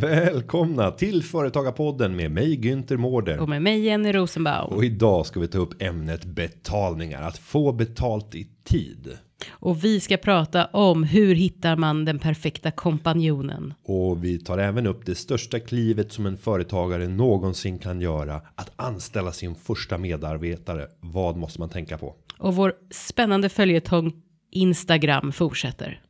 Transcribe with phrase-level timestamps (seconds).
[0.00, 3.38] Välkomna till Företagarpodden med mig Günther Mårder.
[3.38, 4.72] Och med mig Jenny Rosenbaum.
[4.72, 9.18] Och idag ska vi ta upp ämnet betalningar, att få betalt i tid.
[9.48, 13.74] Och vi ska prata om hur hittar man den perfekta kompanjonen.
[13.84, 18.40] Och vi tar även upp det största klivet som en företagare någonsin kan göra.
[18.54, 20.86] Att anställa sin första medarbetare.
[21.00, 22.14] Vad måste man tänka på?
[22.38, 24.12] Och vår spännande följetong
[24.50, 26.00] Instagram fortsätter.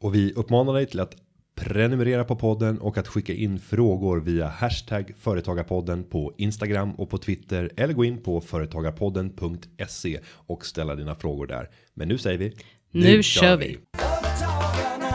[0.00, 1.14] Och vi uppmanar dig till att
[1.58, 7.18] prenumerera på podden och att skicka in frågor via hashtag företagarpodden på Instagram och på
[7.18, 11.68] Twitter eller gå in på företagarpodden.se och ställa dina frågor där.
[11.94, 12.54] Men nu säger vi
[12.90, 13.78] Nu kör vi.
[13.96, 15.14] Företagarna.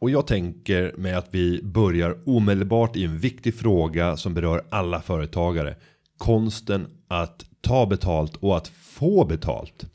[0.00, 5.00] Och jag tänker mig att vi börjar omedelbart i en viktig fråga som berör alla
[5.02, 5.76] företagare.
[6.18, 9.86] Konsten att ta betalt och att få betalt.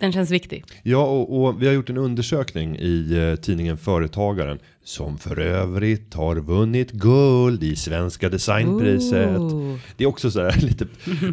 [0.00, 0.64] Den känns viktig.
[0.82, 6.14] Ja, och, och vi har gjort en undersökning i eh, tidningen Företagaren som för övrigt
[6.14, 9.38] har vunnit guld i Svenska Designpriset.
[9.38, 9.76] Ooh.
[9.96, 10.86] Det är också så här lite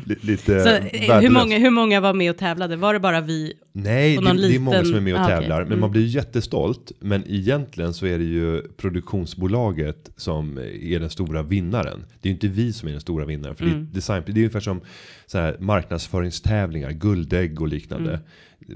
[0.06, 1.24] li, lite Så, eh, värdelöst.
[1.24, 2.76] hur, många, hur många var med och tävlade?
[2.76, 3.54] Var det bara vi?
[3.74, 5.80] Nej, det, någon det är många liten- som är med och Ah, tävlar, men Mm.
[5.80, 6.92] man blir jättestolt.
[7.00, 12.06] Men egentligen så är det ju produktionsbolaget som är den stora vinnaren.
[12.22, 13.90] Det är ju inte vi som är den stora vinnaren, för det, är Mm.
[13.94, 14.82] design, det är ungefär som
[15.26, 18.10] så här marknadsföringstävlingar, guldägg och liknande.
[18.10, 18.24] Mm.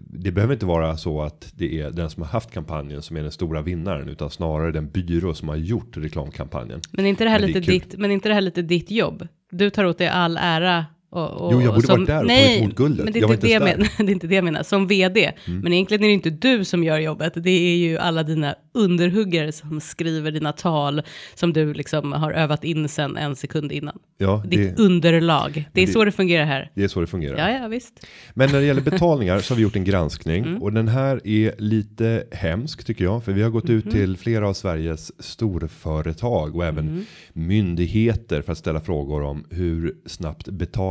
[0.10, 3.22] Det behöver inte vara så att det är den som har haft kampanjen som är
[3.22, 6.82] den stora vinnaren, utan snarare den byrå som har gjort reklamkampanjen.
[6.92, 7.80] Men inte det här Men det lite kul.
[7.80, 7.98] ditt?
[7.98, 9.28] Men inte det här lite ditt jobb?
[9.52, 10.86] Du tar åt dig all ära.
[11.10, 13.04] Och, och, Jo, jag borde som, varit där och nej, tagit emot guldet.
[13.04, 14.64] Men det är, Jag inte det, menar, det är inte det jag menar.
[14.64, 15.32] Som vd.
[15.46, 17.34] Men egentligen är det inte du som gör jobbet.
[17.36, 21.02] Det är ju alla dina underhuggare som skriver dina tal.
[21.36, 23.98] Som du liksom har övat in sen en sekund innan.
[24.18, 25.70] Ja, Ditt det, underlag.
[25.74, 26.72] Det är det- så det fungerar här.
[26.76, 27.38] det är så det fungerar.
[27.52, 28.06] Ja, ja, visst.
[28.34, 30.62] Men när det gäller betalningar så har vi gjort en granskning Mm.
[30.64, 33.24] och den här är lite hemsk tycker jag.
[33.24, 33.78] För vi har gått Mhm.
[33.78, 37.06] ut till flera av Sveriges storföretag och även Mm.
[37.34, 40.48] myndigheter för att ställa frågor om hur snabbt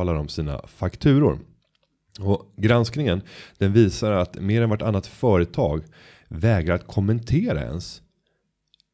[0.06, 1.39] betalar de sina fakturor.
[2.21, 3.22] Och granskningen
[3.59, 5.83] den visar att mer än vartannat företag
[6.28, 8.03] vägrar att kommentera ens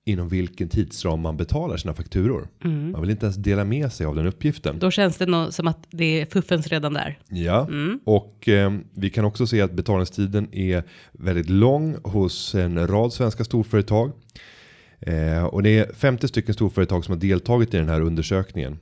[0.06, 2.48] inom vilken tidsram man betalar sina fakturor.
[2.64, 2.92] Mm.
[2.92, 4.78] Man vill inte ens dela med sig av den uppgiften.
[4.78, 7.18] Då känns det nog som att det är fuffens redan där.
[7.28, 8.00] Ja, Mm.
[8.04, 13.44] och eh, vi kan också se att betalningstiden är väldigt lång hos en rad svenska
[13.44, 14.12] storföretag.
[15.00, 18.78] Eh, och det är 50 stycken storföretag som har deltagit i den här undersökningen.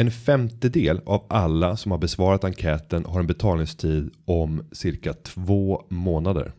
[0.00, 6.52] En femtedel av alla som har besvarat enkäten har en betalningstid om cirka två månader.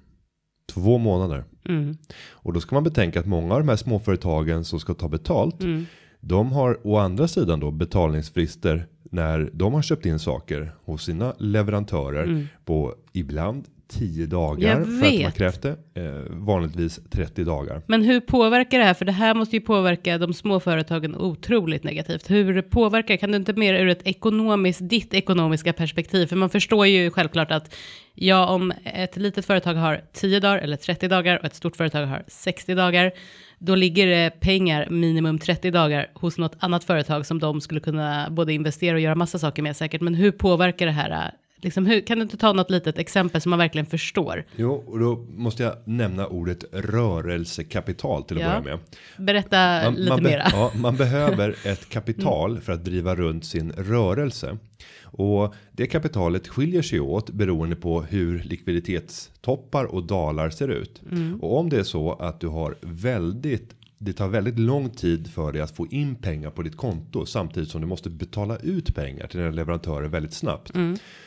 [0.74, 1.44] Två månader.
[1.70, 1.98] Mm.
[2.30, 5.64] Och då ska man betänka att många av de här småföretagen som ska ta betalt.
[5.64, 5.86] Mm.
[6.20, 11.34] De har å andra sidan då betalningsfrister när de har köpt in saker hos sina
[11.38, 14.70] leverantörer på ibland 10 dagar.
[14.70, 15.38] Jag för att vet.
[15.38, 15.78] krävt det.
[15.94, 17.82] Eh, vanligtvis 30 dagar.
[17.88, 18.94] Men hur påverkar det här?
[18.94, 22.30] För det här måste ju påverka de små företagen otroligt negativt.
[22.30, 26.28] Hur påverkar, kan du inte mer ur ett ekonomiskt, ditt ekonomiska perspektiv?
[26.28, 27.76] För man förstår ju självklart att
[28.14, 32.06] ja, om ett litet företag har 10 dagar eller 30 dagar och ett stort företag
[32.06, 33.12] har 60 dagar,
[33.60, 38.28] då ligger det pengar minimum 30 dagar hos något annat företag som de skulle kunna
[38.32, 40.02] både investera och göra massa saker med säkert.
[40.02, 41.32] Men hur påverkar det här?
[41.62, 44.44] Liksom, hur, kan du inte ta något litet exempel som man verkligen förstår?
[44.56, 48.62] Jo, och då måste jag nämna ordet rörelsekapital till att Ja.
[48.62, 48.76] börja
[49.18, 49.26] med.
[49.26, 50.44] Berätta lite be- mera.
[50.52, 54.58] ja, man behöver ett kapital för att driva runt sin rörelse.
[55.04, 61.02] Och det kapitalet skiljer sig åt beroende på hur likviditetstoppar och dalar ser ut.
[61.42, 65.52] Och om det är så att du har väldigt det tar väldigt lång tid för
[65.52, 69.28] dig att få in pengar på ditt konto samtidigt som du måste betala ut pengar
[69.28, 70.72] till dina leverantörer väldigt snabbt.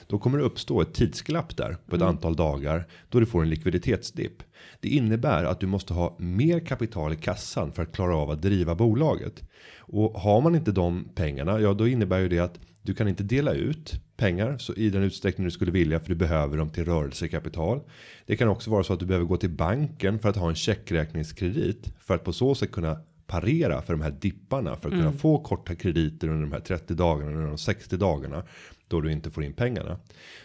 [0.06, 3.50] Då kommer det uppstå ett tidsglapp där på ett antal dagar då du får en
[3.50, 4.42] likviditetsdipp.
[4.80, 8.42] Det innebär att du måste ha mer kapital i kassan för att klara av att
[8.42, 9.42] driva bolaget.
[9.78, 13.22] Och har man inte de pengarna, ja då innebär ju det att du kan inte
[13.22, 16.84] dela ut pengar så i den utsträckning du skulle vilja för du behöver dem till
[16.84, 17.80] rörelsekapital.
[18.26, 20.54] Det kan också vara så att du behöver gå till banken för att ha en
[20.54, 25.12] checkräkningskredit för att på så sätt kunna parera för de här dipparna för att kunna
[25.12, 28.42] få korta krediter under de här 30 dagarna eller de 60 dagarna
[28.88, 29.98] då du inte får in pengarna.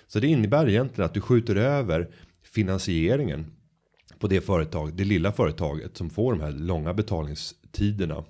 [0.08, 2.10] Så det innebär egentligen att du skjuter över
[2.44, 3.46] finansieringen
[4.20, 8.24] på det företag, det lilla företaget som får de här långa betalningstiderna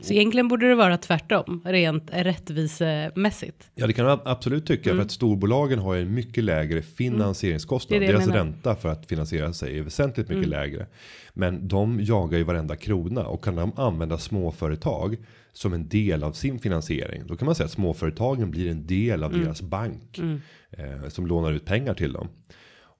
[0.00, 3.70] Så egentligen borde det vara tvärtom, rent rättvisemässigt.
[3.74, 7.96] Ja, det kan man absolut tycka för att storbolagen har en mycket lägre finansieringskostnad.
[7.96, 8.06] Mm.
[8.06, 10.86] Det det Deras ränta för att finansiera sig är väsentligt mycket lägre.
[11.32, 15.16] Men de jagar ju varenda krona och kan de använda småföretag
[15.52, 17.22] som en del av sin finansiering.
[17.26, 20.18] Då kan man säga att småföretagen blir en del av deras bank
[20.70, 22.28] eh, som lånar ut pengar till dem.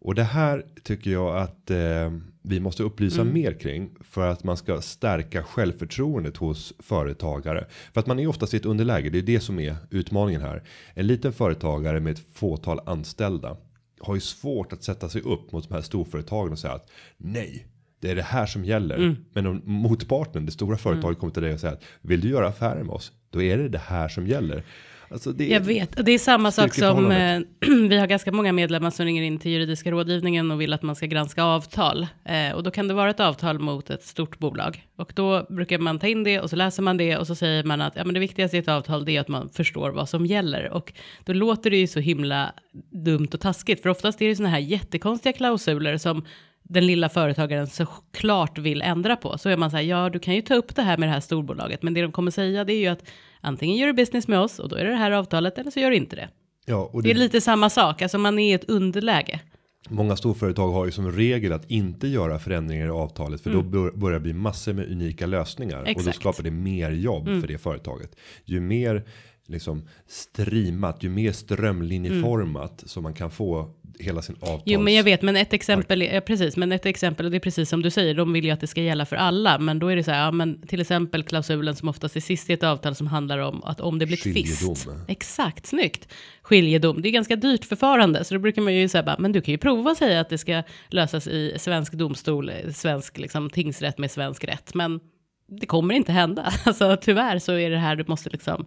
[0.06, 2.12] Och det här tycker jag att eh,
[2.42, 7.66] vi måste upplysa mer kring för att man ska stärka självförtroendet hos företagare.
[7.92, 9.10] För att man är oftast i ett underläge.
[9.10, 10.62] Det är det som är utmaningen här.
[10.94, 13.56] En liten företagare med ett fåtal anställda
[14.00, 17.66] har ju svårt att sätta sig upp mot de här storföretagen och säga att nej.
[18.00, 19.16] Det är det här som gäller.
[19.32, 22.48] Men om motparten, det stora företaget kommer till dig och säger att vill du göra
[22.48, 23.12] affärer med oss?
[23.30, 24.62] Då är det det här som gäller.
[25.10, 27.40] Alltså det, Jag vet, och det är samma sak som eh,
[27.88, 30.96] vi har ganska många medlemmar som ringer in till juridiska rådgivningen och vill att man
[30.96, 32.06] ska granska avtal.
[32.24, 34.86] Eh, och då kan det vara ett avtal mot ett stort bolag.
[34.96, 37.64] Och då brukar man ta in det och så läser man det och så säger
[37.64, 40.08] man att ja, men det viktigaste i ett avtal det är att man förstår vad
[40.08, 40.72] som gäller.
[40.72, 40.92] Och
[41.24, 42.52] då låter det ju så himla
[42.90, 46.24] dumt och taskigt, för oftast är det såna här jättekonstiga klausuler som
[46.68, 49.38] den lilla företagaren såklart vill ändra på.
[49.38, 51.12] Så är man så här, ja du kan ju ta upp det här med det
[51.12, 53.04] här storbolaget, men det de kommer säga det är ju att
[53.40, 55.80] antingen gör du business med oss och då är det det här avtalet eller så
[55.80, 56.28] gör du inte det.
[56.66, 59.40] ja, och Det är lite samma sak, alltså man är i ett underläge.
[59.88, 63.90] Många storföretag har ju som regel att inte göra förändringar i avtalet för då bör,
[63.90, 66.00] börjar det bli massor med unika lösningar och då Mm.
[66.00, 66.06] Exakt.
[66.06, 66.32] Mm.
[66.32, 68.16] skapar det mer jobb för det företaget.
[68.44, 69.04] Ju mer
[69.46, 74.50] liksom streamat, ju mer strömlinjeformat som man kan få hela sin avtals.
[74.52, 74.62] Mm.
[74.64, 77.38] Jo, men jag vet, men ett exempel, är, ja, precis, men ett exempel, och det
[77.38, 79.78] är precis som du säger, de vill ju att det ska gälla för alla, men
[79.78, 82.52] då är det så här, ja, men till exempel klausulen som oftast är sist i
[82.52, 84.74] ett avtal som handlar om att om det blir Skiljedom.
[84.74, 84.88] tvist.
[85.08, 86.12] Exakt, snyggt.
[86.42, 89.40] Skiljedom, det är ganska dyrt förfarande, så då brukar man ju säga bara, men du
[89.40, 93.98] kan ju prova att säga att det ska lösas i svensk domstol, svensk liksom, tingsrätt
[93.98, 95.00] med svensk rätt, men
[95.48, 96.52] det kommer inte hända.
[96.64, 98.66] Alltså tyvärr så är det här du måste liksom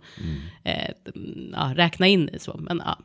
[0.64, 0.92] eh,
[1.54, 2.58] ja, räkna in i så.
[2.58, 3.00] Men ja,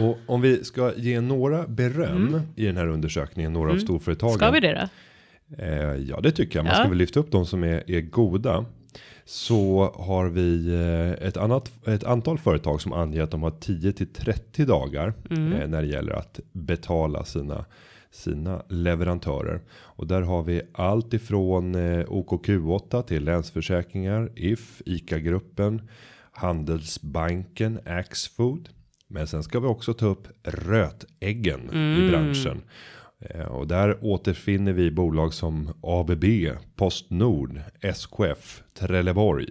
[0.00, 4.30] Och om vi ska ge några beröm i den här undersökningen, några av storföretagen.
[4.34, 4.38] Mm.
[4.38, 5.62] ska vi det då?
[5.64, 6.64] Eh, ja, det tycker jag.
[6.64, 6.80] Man Ja.
[6.80, 8.64] ska väl lyfta upp de som är, är goda.
[9.24, 13.92] Så har vi eh, ett annat ett antal företag som anger att de har 10
[13.92, 15.52] till 30 dagar Mm.
[15.52, 17.64] eh, när det gäller att betala sina
[18.12, 25.88] sina leverantörer och där har vi allt ifrån eh, OKQ8 till Länsförsäkringar, If, ICA gruppen,
[26.32, 28.68] Handelsbanken, Axfood.
[29.10, 32.04] Men sen ska vi också ta upp rötäggen Mm.
[32.04, 32.62] i branschen.
[33.20, 36.24] Eh, Och där återfinner vi bolag som ABB,
[36.76, 39.46] Postnord, SKF, Trelleborg.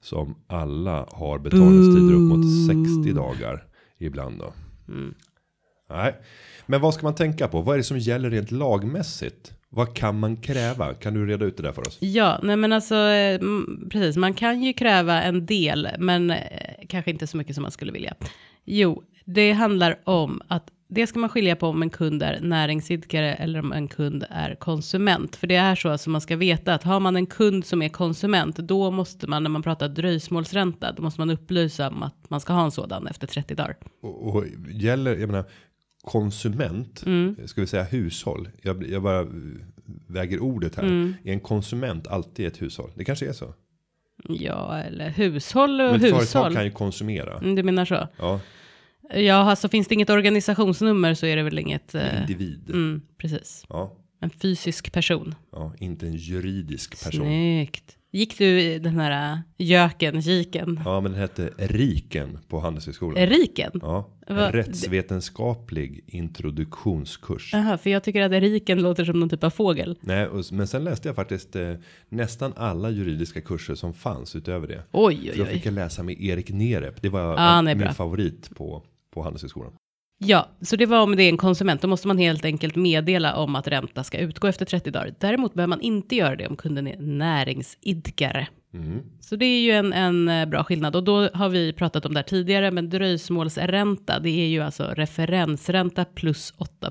[0.00, 2.66] Som alla har betalningstider upp mot
[3.02, 3.64] 60 dagar
[3.98, 4.52] ibland då.
[5.90, 6.14] Nej,
[6.66, 7.60] men vad ska man tänka på?
[7.62, 9.52] Vad är det som gäller rent lagmässigt?
[9.68, 10.94] Vad kan man kräva?
[10.94, 11.96] Kan du reda ut det där för oss?
[12.00, 16.36] Ja, nej men alltså eh, mm, precis, man kan ju kräva en del, men eh,
[16.88, 18.14] kanske inte så mycket som man skulle vilja.
[18.66, 23.34] Jo, det handlar om att det ska man skilja på om en kund är näringsidkare
[23.34, 25.36] eller om en kund är konsument.
[25.36, 27.88] För det är så att man ska veta att har man en kund som är
[27.88, 32.40] konsument, då måste man när man pratar dröjsmålsränta, då måste man upplysa om att man
[32.40, 33.76] ska ha en sådan efter 30 dagar.
[34.02, 35.44] Och, och gäller, jag menar,
[36.04, 37.36] konsument, Mm.
[37.44, 38.48] ska vi säga hushåll?
[38.62, 39.26] Jag, jag bara
[40.06, 40.82] väger ordet här.
[40.82, 41.14] Mm.
[41.24, 42.90] Är en konsument alltid ett hushåll?
[42.94, 43.54] Det kanske är så.
[44.28, 46.54] Ja, eller hushåll och Men ett företag hushåll.
[46.54, 47.38] kan ju konsumera.
[47.38, 48.08] Mm, Du menar så?
[48.18, 48.40] Ja,
[49.14, 51.94] Ja, alltså finns det inget organisationsnummer så är det väl inget...
[51.94, 52.70] eh, individ.
[52.70, 53.64] Mm, precis.
[53.68, 55.34] Ja, En fysisk person.
[55.52, 57.20] ja, inte en juridisk person.
[57.26, 57.96] Snyggt.
[58.16, 60.80] Gick du i den här äh, göken, giken?
[60.84, 63.26] Ja, men den hette Riken på Handelshögskolan.
[63.26, 63.70] Riken?
[63.82, 67.50] Ja, Va- rättsvetenskaplig introduktionskurs.
[67.52, 69.98] Jaha, för jag tycker att riken låter som någon typ av fågel.
[70.00, 71.74] Nej, och, men sen läste jag faktiskt eh,
[72.08, 74.82] nästan alla juridiska kurser som fanns utöver det.
[74.92, 75.48] Oj, För oj, då oj.
[75.50, 77.02] fick jag läsa med Erik Nerep.
[77.02, 77.92] Det var han är min bra.
[77.92, 78.82] favorit på,
[79.14, 79.72] på Handelshögskolan.
[80.18, 81.82] Ja, så det var om det är en konsument.
[81.82, 85.14] Då måste man helt enkelt meddela om att ränta ska utgå efter 30 dagar.
[85.18, 88.48] Däremot behöver man inte göra det om kunden är näringsidkare.
[88.74, 89.02] Mm.
[89.20, 92.14] Så det är ju en, en eh, bra skillnad och då har vi pratat om
[92.14, 96.90] det här tidigare, men dröjsmålsränta, det är ju alltså referensränta plus 8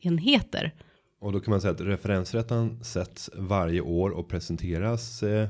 [0.00, 0.74] enheter.
[1.20, 5.48] Och då kan man säga att referensrätten sätts varje år och presenteras eh,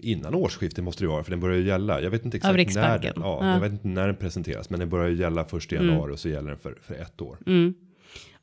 [0.00, 2.00] innan årsskiftet måste det vara för den börjar ju gälla.
[2.00, 3.52] Jag vet inte exakt när den, ja, Ja.
[3.52, 6.18] jag vet inte när den presenteras, men den börjar ju gälla först i januari och
[6.18, 7.36] så gäller den för, för ett år.
[7.46, 7.74] Mm.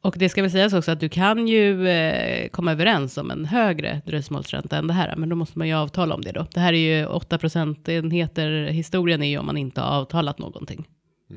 [0.01, 3.45] Och det ska väl sägas också att du kan ju eh, komma överens om en
[3.45, 6.47] högre dröjsmålsränta än det här, men då måste man ju avtala om det då.
[6.53, 7.39] Det här är ju 8
[7.85, 8.65] enheter.
[8.65, 10.87] Historien är ju om man inte har avtalat någonting.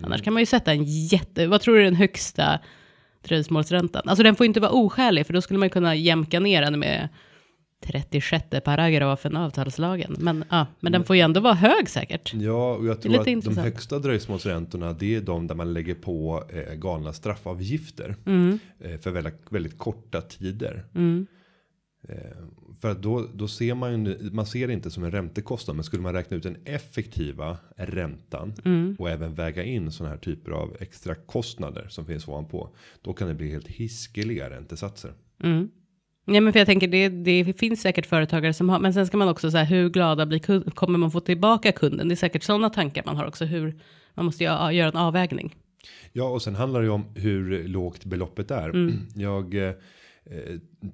[0.03, 2.61] Annars kan man ju sätta en jätte, vad tror du är den högsta
[3.23, 4.03] dröjsmålsräntan?
[4.07, 6.79] Alltså den får ju inte vara oskälig, för då skulle man kunna jämka ner den
[6.79, 7.09] med
[7.83, 10.17] 36 paragrafen avtalslagen.
[10.19, 12.35] Men, ja, men den får ju ändå vara hög säkert.
[12.35, 13.65] Ja, och jag tror att de intressant.
[13.65, 18.59] högsta dröjsmålsräntorna det är de där man lägger på eh, galna straffavgifter Mm.
[18.81, 20.85] eh, för väldigt, väldigt korta tider.
[20.95, 21.27] Mm.
[22.09, 22.17] Eh,
[22.81, 25.85] för att då, då ser man ju, man ser det inte som en räntekostnad, men
[25.85, 28.97] skulle man räkna ut den effektiva räntan Mm.
[28.99, 32.69] och även väga in sådana här typer av extra kostnader som finns ovanpå.
[33.03, 35.13] Då kan det bli helt hiskeliga räntesatser.
[35.43, 35.69] Mm.
[36.25, 39.17] Ja, men för jag tänker det, det finns säkert företagare som har, men sen ska
[39.17, 42.09] man också säga hur glada blir kund, kommer man få tillbaka kunden?
[42.09, 43.75] Det är säkert sådana tankar man har också, hur
[44.15, 45.57] man måste göra, en avvägning.
[46.13, 48.69] Ja, och sen handlar det ju om hur lågt beloppet är.
[48.69, 48.99] Mm.
[49.15, 49.73] Jag eh,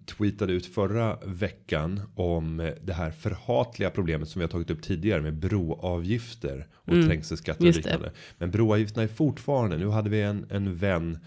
[0.07, 4.83] tweetade ut förra veckan om eh, det här förhatliga problemet som vi har tagit upp
[4.83, 7.67] tidigare med broavgifter och trängselskatter och Mm.
[7.75, 7.91] just det.
[7.91, 8.13] liknande.
[8.39, 9.77] Men broavgifterna är fortfarande.
[9.77, 11.19] Nu hade vi en, en vän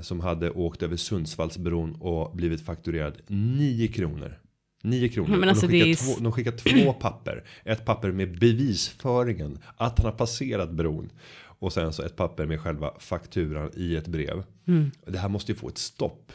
[0.00, 4.38] som hade åkt över Sundsvallsbron och blivit fakturerad 9 kronor.
[4.82, 5.36] 9 kronor.
[5.36, 7.44] Men alltså, de, skickar är- två, de skickar två papper.
[7.64, 11.10] Ett papper med bevisföringen att han har passerat bron.
[11.58, 14.42] Och sen så ett papper med själva fakturan i ett brev.
[14.66, 14.90] Mm.
[15.06, 16.32] Det här måste ju få ett stopp.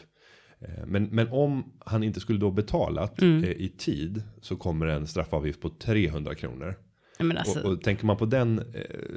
[0.60, 3.44] Eh, Men, men om han inte skulle då betalat Mm.
[3.44, 6.74] eh, i tid så kommer en straffavgift på 300 kronor.
[7.22, 8.64] Men alltså, och, och tänker man på den eh,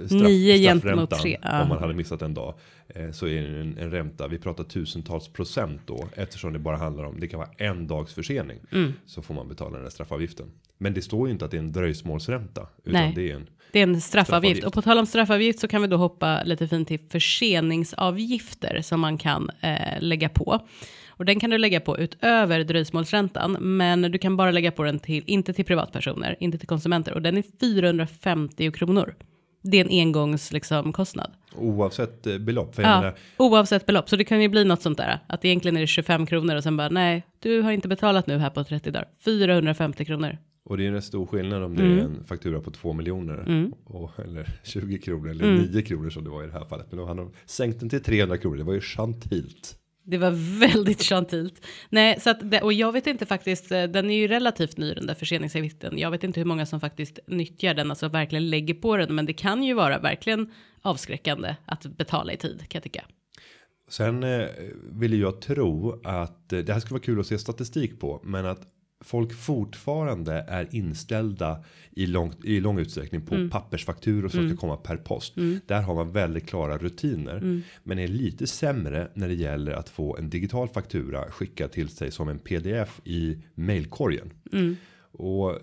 [0.06, 1.62] straff, Nio straffräntan tre, ja.
[1.62, 2.54] om man hade missat en dag
[2.88, 4.28] eh, så är det en, en ränta.
[4.28, 8.14] Vi pratar tusentals procent då eftersom det bara handlar om det kan vara en dags
[8.14, 8.94] försening Mm.
[9.06, 10.52] så får man betala den här straffavgiften.
[10.78, 13.14] Men det står ju inte att det är en dröjsmålsränta utan Nej.
[13.16, 14.58] det är en det är en straffavgift.
[14.58, 14.68] straffavgift.
[14.68, 19.00] Och på tal om straffavgift så kan vi då hoppa lite fint till förseningsavgifter som
[19.00, 20.68] man kan eh, lägga på.
[21.18, 25.00] Och den kan du lägga på utöver dröjsmålsräntan, men du kan bara lägga på den
[25.00, 27.14] till, inte till privatpersoner, inte till konsumenter.
[27.14, 29.16] Och den är 450 kronor.
[29.66, 31.32] Det är en engångs liksom, kostnad.
[31.56, 32.76] oavsett eh, belopp.
[32.76, 34.10] För Ja, menar, oavsett belopp.
[34.10, 35.20] Så det kan ju bli något sånt där.
[35.28, 38.38] Att egentligen är det 25 kronor och sen bara nej, du har inte betalat nu
[38.38, 39.08] här på 30 dagar.
[39.26, 40.38] 450 kronor.
[40.66, 41.98] Och det är en rätt stor skillnad om det Mm.
[42.00, 43.72] är en faktura på 2 miljoner.
[43.86, 46.86] Och, eller 20 kronor eller 9 kronor som det var i det här fallet.
[46.90, 48.58] Men då hade de sänkt den till 300 kronor.
[48.58, 49.76] Det var ju gentilt.
[50.06, 51.66] Det var väldigt gentilt.
[51.90, 54.94] Nej, så att det, och jag vet inte faktiskt, eh, den är ju relativt ny
[54.94, 55.98] den där förseningsavgiften.
[55.98, 59.26] Jag vet inte hur många som faktiskt nyttjar den, alltså verkligen lägger på den, men
[59.26, 63.06] det kan ju vara verkligen avskräckande att betala i tid kan jag tycka.
[63.90, 64.48] Sen eh,
[64.92, 68.22] vill jag tro att eh, det här skulle vara kul att se statistik på.
[68.24, 68.62] Men att
[69.04, 73.50] folk fortfarande är inställda i, långt, i lång utsträckning på Mm.
[73.50, 75.34] pappersfakturor som ska komma per post.
[75.66, 77.38] Där har man väldigt klara rutiner.
[77.38, 77.62] Mm.
[77.84, 82.12] Men är lite sämre när det gäller att få en digital faktura skickad till sig
[82.12, 84.30] som en pdf i mailkorgen.
[84.52, 84.76] Mm.
[85.12, 85.58] Och eh,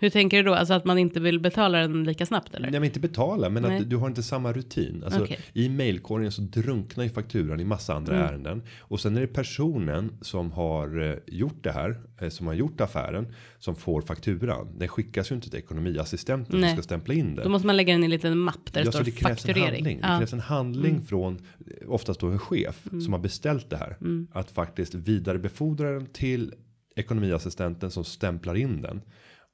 [0.00, 0.54] Hur tänker du då?
[0.54, 2.70] Alltså att man inte vill betala den lika snabbt eller?
[2.70, 3.78] Nej men inte betala men Nej.
[3.80, 5.02] att du har inte samma rutin.
[5.04, 5.38] Alltså Okej.
[5.52, 8.26] i mailkorgen så drunknar ju fakturan i massa andra Mm.
[8.28, 8.62] ärenden.
[8.80, 12.00] Och sen är det personen som har eh, gjort det här.
[12.20, 13.26] eh, Som har gjort affären.
[13.58, 14.78] Som får fakturan.
[14.78, 16.70] Den skickas ju inte till ekonomiassistenten Nej.
[16.70, 17.44] som ska stämpla in den.
[17.44, 19.10] Då måste man lägga den i en liten mapp där det Ja, så står det
[19.10, 19.64] krävs en fakturering.
[19.74, 19.96] handling.
[20.00, 20.08] Det Ja.
[20.08, 20.18] Mm.
[20.20, 23.96] krävs en handling från eh, oftast då en chef som har beställt det här.
[24.00, 24.26] Mm.
[24.32, 26.54] Att faktiskt vidarebefordra den till
[26.96, 29.00] ekonomiassistenten som stämplar in den.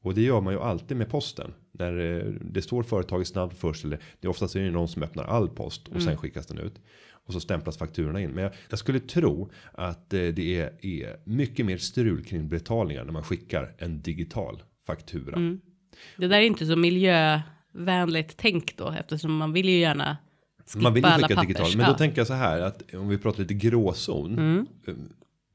[0.05, 1.55] Och det gör man ju alltid med posten.
[1.73, 3.85] När eh, det står företagets namn först.
[3.85, 6.05] Eller det är oftast är det någon som öppnar all post och Mm.
[6.07, 6.75] sen skickas den ut.
[7.27, 8.31] Och så stämplas fakturorna in.
[8.31, 13.05] Men jag, jag skulle tro att eh, det är, är mycket mer strul kring betalningar
[13.05, 15.37] när man skickar en digital faktura.
[15.37, 15.61] Mm.
[16.17, 20.17] Det där är inte så miljövänligt tänk då, eftersom man vill ju gärna
[20.67, 21.49] skippa Man vill ju alla skicka pappers.
[21.49, 21.77] digital.
[21.77, 24.67] Men ja, då tänker jag så här att om vi pratar lite gråzon.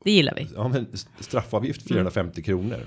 [0.03, 0.47] det gillar vi.
[0.55, 0.87] Ja men
[1.19, 2.79] straffavgift 450 kronor.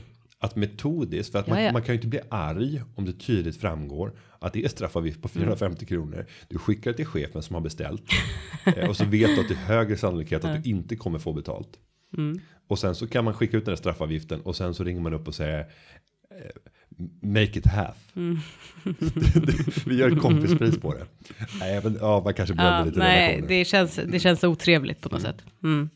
[0.42, 4.12] Att metodiskt, för att man, man kan ju inte bli arg om det tydligt framgår
[4.38, 6.26] att det är straffavgift på 450 kronor.
[6.48, 8.02] Du skickar till chefen som har beställt.
[8.76, 11.32] eh, och så vet du att det är högre sannolikhet att du inte kommer få
[11.32, 11.68] betalt.
[12.68, 15.14] Och sen så kan man skicka ut den här straffavgiften och sen så ringer man
[15.14, 15.66] upp och säger eh,
[17.22, 17.96] Make it half.
[19.86, 21.06] Vi gör ett kompispris på det.
[21.60, 23.48] Nej, men, ja, man kanske Ja, lite nej, relationer.
[23.48, 25.44] det känns, det känns otrevligt på något sätt.
[25.62, 25.90] Mm.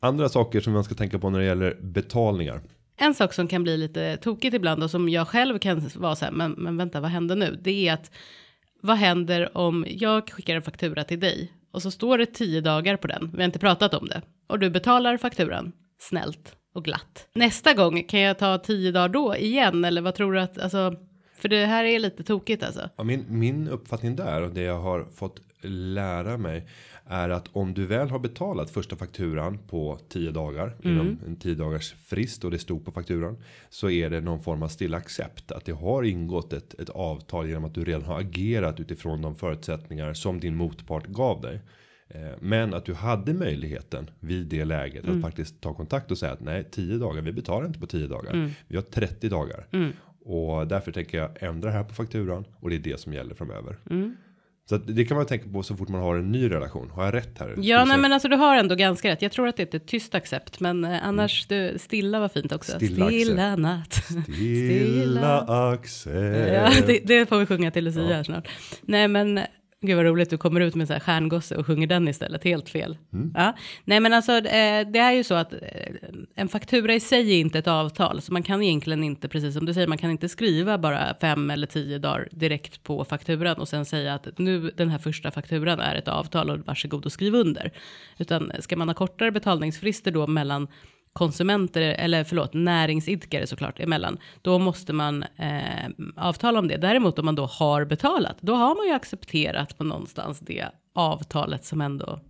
[0.00, 2.60] Andra saker som man ska tänka på när det gäller betalningar.
[3.02, 6.24] En sak som kan bli lite tokigt ibland och som jag själv kan vara så
[6.24, 7.58] här, men, men vänta, vad händer nu?
[7.62, 8.10] Det är att
[8.82, 12.96] vad händer om jag skickar en faktura till dig och så står det tio dagar
[12.96, 17.28] på den, vi har inte pratat om det, och du betalar fakturan snällt och glatt.
[17.34, 20.94] Nästa gång kan jag ta tio dagar då igen, eller vad tror du att, alltså,
[21.36, 22.90] för det här är lite tokigt alltså.
[22.96, 26.68] Ja, min, min uppfattning där och det jag har fått lära mig
[27.12, 31.54] är att om du väl har betalat första fakturan på 10 dagar inom en 10
[31.54, 33.36] dagars frist och det stod på fakturan
[33.70, 37.48] så är det någon form av stilla accept att det har ingått ett, ett avtal
[37.48, 41.60] genom att du redan har agerat utifrån de förutsättningar som din motpart gav dig.
[42.08, 45.16] Eh, Men att du hade möjligheten vid det läget Mm.
[45.16, 47.22] att faktiskt ta kontakt och säga att nej 10 dagar.
[47.22, 48.32] Vi betalar inte på 10 dagar.
[48.32, 48.50] Mm.
[48.68, 49.66] Vi har 30 dagar
[50.24, 53.78] och därför tänker jag ändra här på fakturan och det är det som gäller framöver.
[53.90, 54.16] Mm.
[54.68, 56.90] Så det kan man tänka på så fort man har en ny relation.
[56.90, 57.54] Har jag rätt här?
[57.58, 59.22] Ja, nej, men alltså du har ändå ganska rätt.
[59.22, 62.52] Jag tror att det är ett tyst accept, men eh, annars du, stilla var fint
[62.52, 62.76] också.
[62.76, 62.86] Mm.
[62.86, 63.60] Stilla Stilla, accept.
[63.62, 63.94] natt.
[64.24, 65.40] Stilla
[65.72, 66.54] Axel.
[66.54, 68.48] Ja, det, det får vi sjunga till Lucia här snart.
[68.82, 69.40] Nej, men
[69.82, 72.68] gud vad roligt, du kommer ut med så här stjärngosse och sjunger den istället, helt
[72.68, 72.98] fel.
[73.12, 73.32] Mm.
[73.34, 73.56] Ja.
[73.84, 75.60] Nej, men alltså eh, det är ju så att eh,
[76.34, 79.66] en faktura i sig är inte ett avtal, så man kan egentligen inte, precis som
[79.66, 83.68] du säger, man kan inte skriva bara fem eller tio dagar direkt på fakturan och
[83.68, 87.34] sen säga att nu den här första fakturan är ett avtal och varsågod och skriv
[87.34, 87.70] under.
[88.18, 90.68] Utan ska man ha kortare betalningsfrister då mellan
[91.12, 96.76] konsumenter, eller förlåt, näringsidkare såklart emellan, då måste man eh, avtala om det.
[96.76, 100.64] Däremot om man då har betalat, då har man ju accepterat på någonstans det
[100.94, 102.20] avtalet som ändå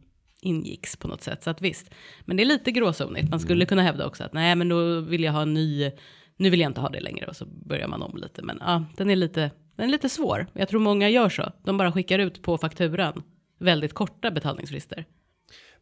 [0.41, 1.43] ingicks på något sätt.
[1.43, 1.91] Så att visst,
[2.25, 3.31] men det är lite gråzonigt.
[3.31, 5.91] Man skulle kunna hävda också att nej, men då vill jag ha en ny,
[6.37, 8.43] nu vill jag inte ha det längre och så börjar man om lite.
[8.43, 10.47] Men ja, den är lite, den är lite svår.
[10.53, 11.53] Jag tror många gör så.
[11.65, 13.23] De bara skickar ut på fakturan
[13.59, 15.05] väldigt korta betalningsfrister.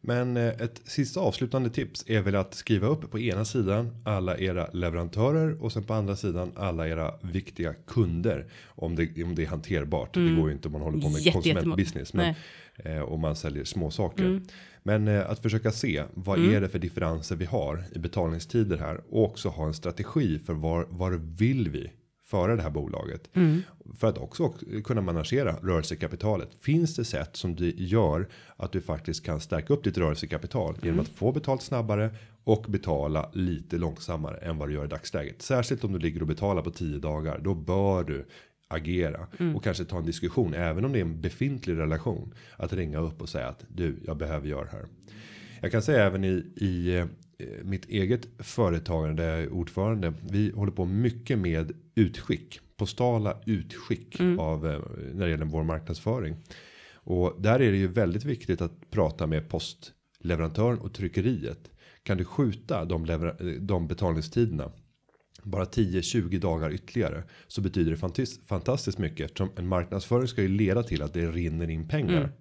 [0.03, 4.37] Men eh, ett sista avslutande tips är väl att skriva upp på ena sidan alla
[4.37, 8.45] era leverantörer och sen på andra sidan alla era viktiga kunder.
[8.65, 10.13] Om det, om det är hanterbart.
[10.13, 11.21] Det går ju inte om man håller på med Mm.
[11.23, 12.13] Jätte- konsumentbusiness.
[12.13, 12.35] Men,
[12.75, 14.25] eh, om man säljer små saker.
[14.25, 14.43] Mm.
[14.83, 19.01] Men eh, att försöka se vad är det för differenser vi har i betalningstider här.
[19.09, 21.91] Och också ha en strategi för var, var vill vi
[22.31, 23.29] föra det här bolaget.
[23.99, 26.49] För att också kunna managera rörelsekapitalet.
[26.59, 30.99] Finns det sätt som du gör att du faktiskt kan stärka upp ditt rörelsekapital genom
[30.99, 32.09] att få betalt snabbare
[32.43, 35.41] och betala lite långsammare än vad du gör i dagsläget.
[35.41, 37.39] Särskilt om du ligger och betalar på 10 dagar.
[37.39, 38.25] Då bör du
[38.67, 42.99] agera och kanske ta en diskussion även om det är en befintlig relation att ringa
[42.99, 44.85] upp och säga att du jag behöver göra det här.
[45.61, 47.05] Jag kan säga även i, i
[47.63, 50.13] mitt eget företagande där jag är ordförande.
[50.31, 52.59] Vi håller på mycket med utskick.
[52.77, 54.79] Postala utskick av eh,
[55.13, 56.35] när det gäller vår marknadsföring.
[56.93, 61.71] Och där är det ju väldigt viktigt att prata med postleverantören och tryckeriet.
[62.03, 64.71] Kan du skjuta de, lever- eh, de betalningstiderna
[65.43, 70.83] bara 10-20 dagar ytterligare så betyder det fantastiskt mycket eftersom en marknadsföring ska ju leda
[70.83, 72.31] till att det rinner in pengar.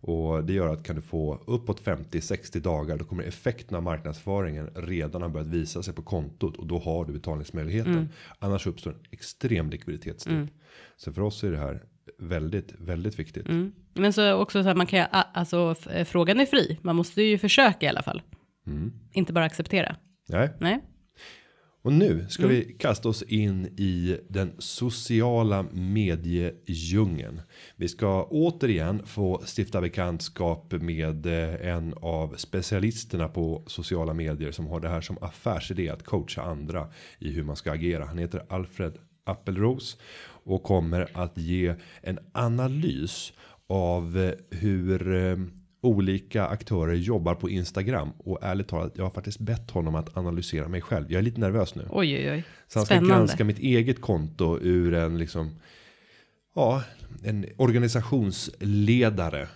[0.00, 4.70] Och det gör att kan du få uppåt 50-60 dagar då kommer effekten av marknadsföringen
[4.74, 8.08] redan ha börjat visa sig på kontot och då har du betalningsmöjligheten.
[8.38, 10.50] Annars uppstår en extrem likviditetsdipp.
[10.96, 11.82] Så för oss är det här
[12.18, 13.48] väldigt, väldigt viktigt.
[13.48, 13.72] Mm.
[13.94, 16.78] Men så också så här, man kan alltså eh, frågan är fri.
[16.82, 18.22] Man måste ju försöka i alla fall.
[19.12, 19.96] Inte bara acceptera.
[20.28, 20.80] Nej, Nej.
[21.82, 27.40] Och nu ska vi kasta oss in i den sociala mediedjungeln.
[27.76, 34.66] Vi ska återigen få stifta bekantskap med eh, en av specialisterna på sociala medier som
[34.66, 36.88] har det här som affärsidé att coacha andra
[37.18, 38.04] i hur man ska agera.
[38.04, 39.96] Han heter Alfred Appelros
[40.44, 43.32] och kommer att ge en analys
[43.66, 45.36] av eh, hur eh,
[45.80, 50.68] olika aktörer jobbar på Instagram och ärligt talat jag har faktiskt bett honom att analysera
[50.68, 51.12] mig själv.
[51.12, 51.86] Jag är lite nervös nu.
[51.90, 52.44] Oj, oj, oj.
[52.68, 53.14] Så han ska Spännande.
[53.14, 55.50] granska mitt eget konto ur en liksom.
[56.54, 56.82] Ja,
[57.24, 59.48] en organisationsledare.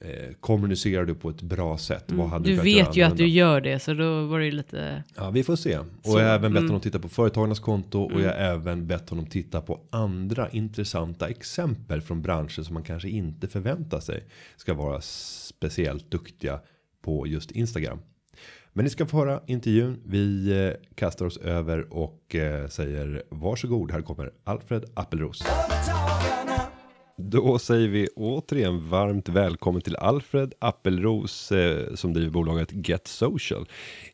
[0.00, 2.04] Eh, kommunicerar du på ett bra sätt?
[2.06, 2.64] Vad hade Mm.
[2.64, 5.04] Du göra vet ju att du gör det, så då var det ju lite...
[5.16, 5.78] Ja, vi får se.
[5.78, 6.22] Och Så, mm.
[6.22, 9.26] jag har även bett honom titta på företagarnas konto och jag har även bett honom
[9.26, 14.24] titta på andra intressanta exempel från branscher som man kanske inte förväntar sig
[14.56, 16.60] ska vara speciellt duktiga
[17.02, 17.98] på just Instagram.
[18.72, 20.02] Men ni ska få höra intervjun.
[20.06, 23.90] Vi eh, kastar oss över och eh, säger varsågod.
[23.92, 25.42] Här kommer Alfred Appelros.
[27.20, 33.68] Då säger vi återigen varmt välkommen till Alfred Appelros eh, som driver bolaget Get Social.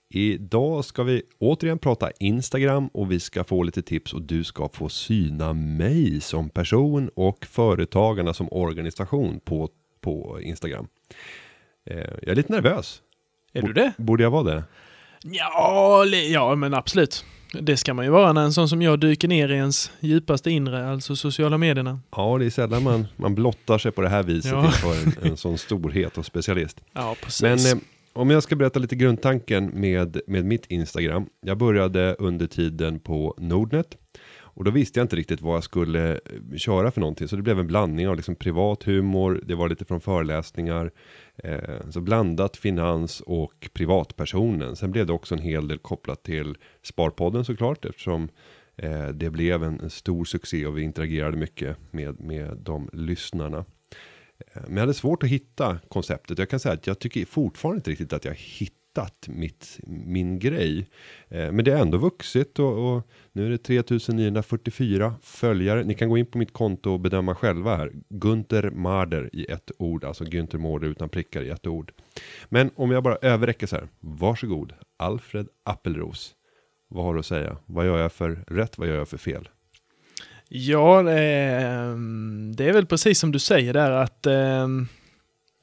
[0.09, 4.69] Idag ska vi återigen prata Instagram och vi ska få lite tips och du ska
[4.69, 9.69] få syna mig som person och företagarna som organisation på,
[10.01, 10.89] på Instagram.
[11.91, 13.03] Eh, jag är lite nervös.
[13.53, 13.93] Är du det?
[13.97, 14.65] Borde jag vara det?
[15.23, 17.25] Ja, ja, men absolut.
[17.61, 20.51] Det ska man ju vara när en sån som jag dyker ner i ens djupaste
[20.51, 22.01] inre, alltså sociala medierna.
[22.17, 24.67] Ja, det är sällan man, man blottar sig på det här viset Ja.
[24.67, 26.81] inför en, en sån storhet och specialist.
[26.93, 27.43] Ja, precis.
[27.43, 31.27] Men eh, om jag ska berätta lite grundtanken med, med mitt Instagram.
[31.41, 33.87] Jag började under tiden på Nordnet.
[34.55, 37.29] Och då visste jag inte riktigt vad jag skulle eh, köra för någonting.
[37.29, 40.91] Så det blev en blandning av liksom privat humor, det var lite från föreläsningar.
[41.37, 44.77] Eh, så blandat finans och privatpersonen.
[44.77, 47.85] Sen blev det också en hel del kopplat till Sparpodden såklart.
[47.85, 48.29] Eftersom
[48.77, 53.59] eh, det blev en, en stor succé och vi interagerade mycket med, med de lyssnarna.
[53.59, 56.39] Eh, men jag hade svårt att hitta konceptet.
[56.39, 60.39] Jag kan säga att jag tycker fortfarande inte riktigt att jag hittar hittat mitt, min
[60.39, 60.87] grej.
[61.29, 63.03] Eh, Men det har ändå vuxit och, och
[63.33, 65.85] nu är det 3944 följare.
[65.85, 67.93] Ni kan gå in på mitt konto och bedöma själva här.
[68.09, 71.93] Gunter Marder i ett ord, alltså Günther Mårder utan prickar i ett ord.
[72.49, 76.35] Men om jag bara överräcker så här, varsågod, Alfred Appelros.
[76.89, 77.57] Vad har du att säga?
[77.67, 78.79] Vad gör jag för rätt?
[78.79, 79.49] Vad gör jag för fel?
[80.49, 84.69] Ja, ehm, det är väl precis som du säger där att eh,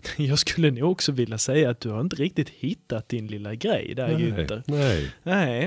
[0.17, 3.93] jag skulle nog också vilja säga att du har inte riktigt hittat din lilla grej
[3.95, 4.63] där Günther.
[4.65, 5.11] nej.
[5.23, 5.63] Nej,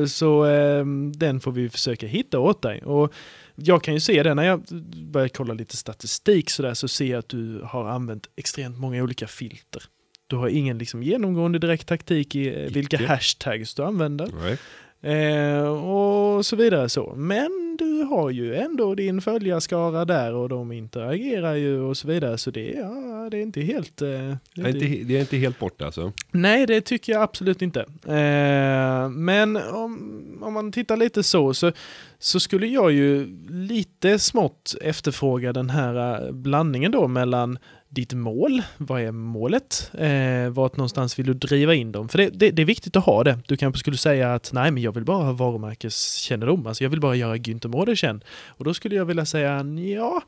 [0.00, 2.82] eh, så eh, den får vi försöka hitta åt dig.
[2.82, 3.12] Och
[3.54, 4.62] jag kan ju se det när jag
[5.06, 9.02] börjar kolla lite statistik så där så ser jag att du har använt extremt många
[9.02, 9.82] olika filter.
[10.26, 14.28] Du har ingen liksom genomgående direkt taktik i eh, vilka hashtags du använder.
[14.42, 14.58] nej.
[15.02, 17.14] Eh, och så vidare så.
[17.16, 22.38] Men du har ju ändå din följarskara där och de interagerar ju och så vidare.
[22.38, 24.02] Så det, ja, det är inte helt...
[24.02, 24.08] Eh,
[24.54, 26.12] det är inte, det är inte helt borta alltså.
[26.30, 27.80] Nej, det tycker jag absolut inte.
[28.06, 31.72] Eh, men om, om man tittar lite så, så,
[32.18, 37.58] så skulle jag ju lite smått efterfråga den här eh, blandningen då mellan
[37.94, 42.08] ditt mål, vad är målet, eh, vart någonstans vill du driva in dem?
[42.08, 43.38] För det, det, det är viktigt att ha det.
[43.46, 47.00] Du kanske skulle säga att nej, men jag vill bara ha varumärkeskännedom, alltså jag vill
[47.00, 48.24] bara göra Günther Mårder känd.
[48.46, 49.64] Och då skulle jag vilja säga,
[49.96, 50.22] ja,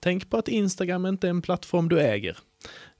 [0.00, 2.36] tänk på att Instagram inte är en plattform du äger.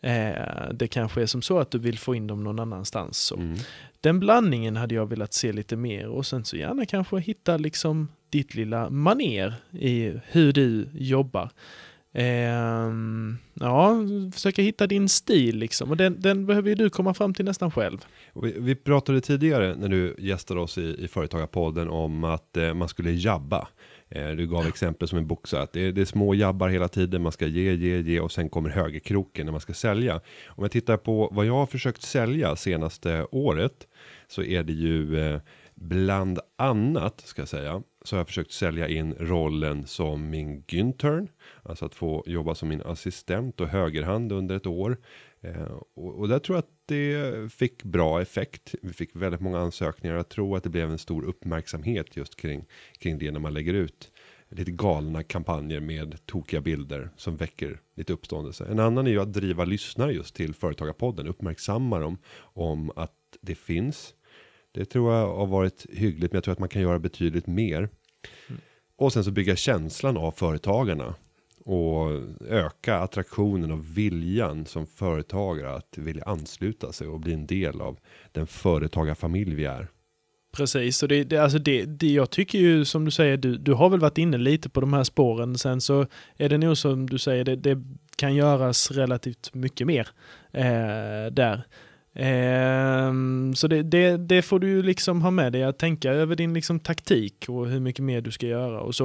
[0.01, 3.19] Eh, det kanske är som så att du vill få in dem någon annanstans.
[3.19, 3.37] Så.
[3.37, 3.59] Mm.
[4.01, 8.09] Den blandningen hade jag velat se lite mer och sen så gärna kanske hitta liksom
[8.31, 11.51] ditt lilla maner i hur du jobbar.
[12.17, 13.97] Ehm, ja,
[14.33, 17.71] försöka hitta din stil liksom och den, den behöver ju du komma fram till nästan
[17.71, 17.99] själv.
[18.43, 22.89] Vi, vi pratade tidigare när du gästade oss i, i Företagarpodden om att eh, man
[22.89, 23.69] skulle jabba.
[24.09, 26.89] Eh, du gav exempel som en boxare, att det är, det är små jabbar hela
[26.89, 30.21] tiden, man ska ge, ge, ge och sen kommer högerkroken när man ska sälja.
[30.47, 33.87] Om jag tittar på vad jag har försökt sälja senaste året
[34.29, 35.41] så är det ju eh,
[35.75, 41.29] bland annat ska jag säga så har jag försökt sälja in rollen som min gyntern,
[41.63, 44.97] alltså att få jobba som min assistent och högerhand under ett år.
[45.41, 48.75] Eh, och, och där tror jag att det fick bra effekt.
[48.83, 50.17] Vi fick väldigt många ansökningar.
[50.17, 52.65] Jag tror att det blev en stor uppmärksamhet just kring,
[52.99, 54.11] kring det när man lägger ut
[54.49, 58.67] lite galna kampanjer med tokiga bilder som väcker lite uppståndelse.
[58.71, 63.55] En annan är ju att driva lyssnare just till Företagarpodden, uppmärksamma dem om att det
[63.55, 64.15] finns.
[64.75, 67.89] Det tror jag har varit hyggligt, men jag tror att man kan göra betydligt mer.
[68.97, 71.15] Och sen så bygga känslan av företagarna
[71.65, 72.11] och
[72.49, 77.99] öka attraktionen och viljan som företagare att vilja ansluta sig och bli en del av
[78.33, 79.89] den företagarfamilj vi är.
[80.57, 83.73] Precis, och det, det, alltså det, det, jag tycker ju som du säger, du, du
[83.73, 85.59] har väl varit inne lite på de här spåren.
[85.59, 86.07] Sen så
[86.37, 87.83] är det nog som du säger, det, det
[88.17, 90.09] kan göras relativt mycket mer
[90.53, 91.67] eh, där.
[92.17, 96.37] Um, så det, det, det får du ju liksom ha med dig att tänka över
[96.37, 99.05] din liksom taktik och hur mycket mer du ska göra och så.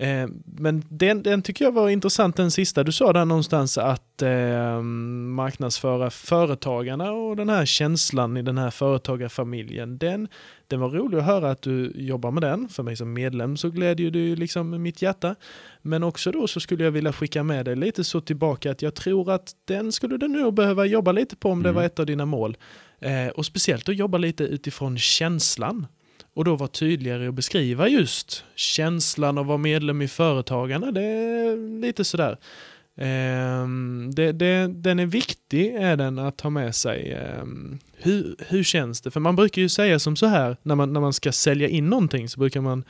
[0.00, 4.22] Um, men den, den tycker jag var intressant, den sista du sa där någonstans att
[4.22, 9.98] um, marknadsföra företagarna och den här känslan i den här företagarfamiljen.
[9.98, 10.28] Den,
[10.68, 12.68] den var rolig att höra att du jobbar med den.
[12.68, 15.34] För mig som medlem så glädjer du liksom mitt hjärta.
[15.82, 18.94] Men också då så skulle jag vilja skicka med dig lite så tillbaka att jag
[18.94, 21.76] tror att den skulle du nog behöva jobba lite på om det Mm.
[21.76, 22.56] var ett av dina mål.
[23.00, 25.86] Eh, och speciellt att jobba lite utifrån känslan.
[26.34, 30.90] Och då vara tydligare och beskriva just känslan av att vara medlem i Företagarna.
[30.92, 32.36] Det är lite sådär.
[32.96, 37.12] Ehm, det, det, den är viktig, är den att ha med sig.
[37.12, 39.10] Ehm, hur, hur känns det?
[39.10, 41.90] För man brukar ju säga som så här, när man, när man ska sälja in
[41.90, 42.84] någonting så brukar man,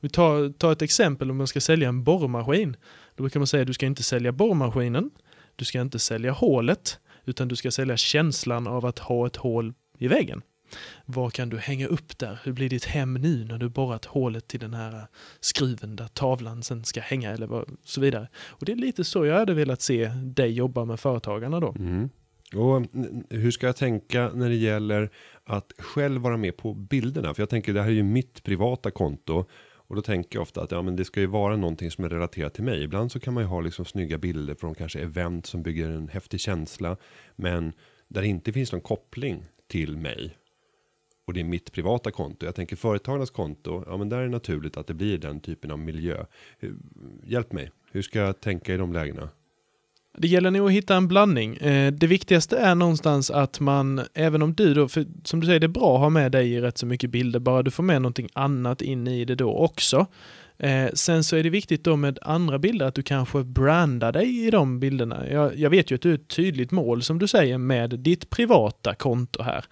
[0.00, 2.76] vi tar, tar ett exempel om man ska sälja en borrmaskin.
[3.14, 5.10] Då brukar man säga du ska inte sälja borrmaskinen,
[5.56, 9.74] du ska inte sälja hålet, utan du ska sälja känslan av att ha ett hål
[9.98, 10.42] i väggen.
[11.06, 12.40] Vad kan du hänga upp där?
[12.44, 15.06] Hur blir ditt hem nu när du borrat hålet till den här
[15.40, 18.28] skruven där tavlan sen ska hänga eller vad, så vidare.
[18.46, 21.74] Och det är lite så jag hade velat se dig jobba med företagarna då.
[21.78, 22.10] Mm.
[22.54, 25.10] Och mm, hur ska jag tänka när det gäller
[25.44, 27.34] att själv vara med på bilderna?
[27.34, 29.44] För jag tänker det här är ju mitt privata konto.
[29.90, 32.08] Och då tänker jag ofta att ja, men det ska ju vara någonting som är
[32.08, 32.82] relaterat till mig.
[32.82, 36.08] Ibland så kan man ju ha liksom snygga bilder från kanske event som bygger en
[36.08, 36.96] häftig känsla.
[37.36, 37.72] Men
[38.08, 40.36] där det inte finns någon koppling till mig.
[41.30, 42.46] Och det är mitt privata konto.
[42.46, 43.84] Jag tänker företagarnas konto.
[43.86, 46.24] Ja men där är det naturligt att det blir den typen av miljö.
[46.60, 46.70] Eh,
[47.24, 47.70] hjälp mig.
[47.92, 49.28] Hur ska jag tänka i de lägena?
[50.18, 51.56] Det gäller nog att hitta en blandning.
[51.56, 55.60] Eh, det viktigaste är någonstans att man, även om du då, för som du säger,
[55.60, 57.82] det är bra att ha med dig i rätt så mycket bilder, bara du får
[57.82, 60.06] med någonting annat in i det då också.
[60.58, 64.46] Eh, sen så är det viktigt då med andra bilder att du kanske brandar dig
[64.46, 65.30] i de bilderna.
[65.30, 68.30] Jag, jag vet ju att du är ett tydligt mål som du säger med ditt
[68.30, 69.64] privata konto här.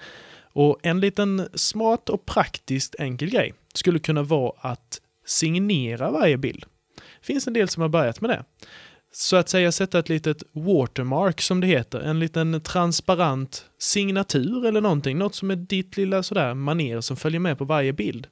[0.52, 6.64] Och en liten smart och praktiskt enkel grej skulle kunna vara att signera varje bild.
[7.20, 8.44] Det finns en del som har börjat med det.
[9.12, 14.80] Så att säga sätta ett litet watermark som det heter, en liten transparent signatur eller
[14.80, 18.26] någonting, något som är ditt lilla sådär maner som följer med på varje bild.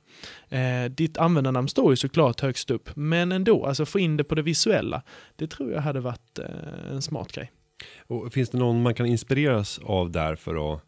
[0.49, 4.35] Eh, ditt användarnamn står ju såklart högst upp, men ändå, alltså få in det på
[4.35, 5.03] det visuella,
[5.37, 7.53] det tror jag hade varit eh, en smart grej.
[8.07, 10.83] Och finns det någon man kan inspireras av där för att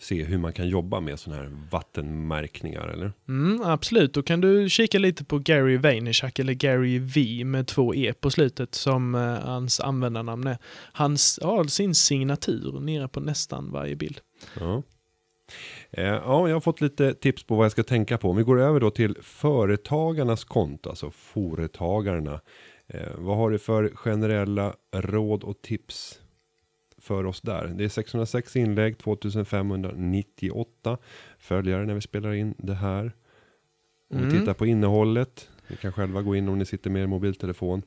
[0.00, 3.12] se hur man kan jobba med sådana här vattenmärkningar eller?
[3.28, 7.94] Mm, absolut, då kan du kika lite på Gary Vaynerchuk eller Gary V med två
[7.94, 10.58] E på slutet som eh, hans användarnamn är.
[10.92, 11.10] Han
[11.42, 14.20] har sin signatur nere på nästan varje bild.
[14.60, 14.82] Ja.
[15.90, 18.30] Eh, ja, jag har fått lite tips på vad jag ska tänka på.
[18.30, 22.40] Om vi går över då till företagarnas konto, alltså företagarna.
[22.86, 26.19] Eh, vad har du för generella råd och tips
[27.10, 27.72] för oss där?
[27.76, 30.98] Det är 606 inlägg, 2598
[31.38, 33.12] följare när vi spelar in det här.
[34.10, 34.38] Om vi Mm.
[34.40, 37.82] tittar på innehållet, ni kan själva gå in om ni sitter med er mobiltelefon.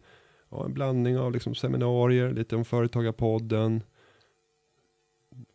[0.51, 3.83] Ja, en blandning av liksom seminarier, lite om företagarpodden.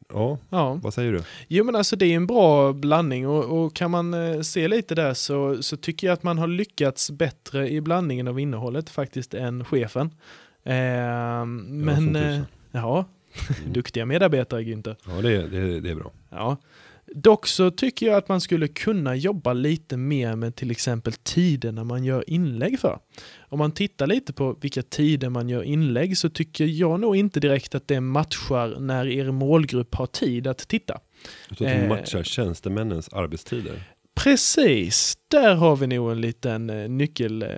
[0.09, 1.23] Ja, Ja, vad säger du?
[1.49, 4.95] jo men alltså det är en bra blandning och, och kan man eh, se lite
[4.95, 9.35] där så, så tycker jag att man har lyckats bättre i blandningen av innehållet faktiskt
[9.35, 10.07] än chefen.
[10.65, 13.05] Eh, som men eh, ja,
[13.61, 13.73] Mm.
[13.73, 14.97] duktiga medarbetare Günther.
[15.07, 16.13] Ja, det, är- det, det är bra.
[16.31, 16.57] Ja.
[17.15, 21.73] Dock så tycker jag att man skulle kunna jobba lite mer med till exempel tider
[21.73, 22.99] när man gör inlägg för.
[23.49, 27.41] Om man tittar lite på vilka tider man gör inlägg så tycker jag nog inte
[27.41, 31.01] direkt att det matchar när er målgrupp har tid att titta.
[31.49, 31.89] Så att de Eh.
[31.89, 33.83] matchar tjänstemännens arbetstider.
[34.33, 37.49] Precis, där har vi nog en liten eh, nyckel eh,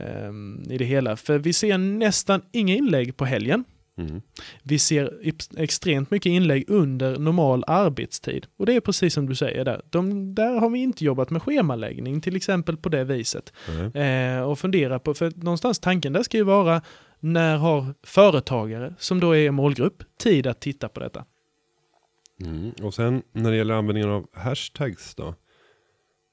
[0.74, 1.16] i det hela.
[1.16, 3.64] För vi ser nästan inga inlägg på helgen.
[4.00, 4.22] Mm.
[4.62, 8.46] Vi ser ex- extremt mycket inlägg under normal arbetstid.
[8.56, 9.82] Och det är precis som du säger där.
[9.90, 13.52] De, där har vi inte jobbat med schemaläggning till exempel på det viset.
[13.94, 14.02] Nej.
[14.36, 16.82] Eh, och fundera på, för någonstans tanken där ska ju vara
[17.20, 21.24] när har företagare, som då är målgrupp, tid att titta på detta?
[22.44, 22.70] Mm.
[22.82, 25.34] Och sen när det gäller användningen av hashtags då.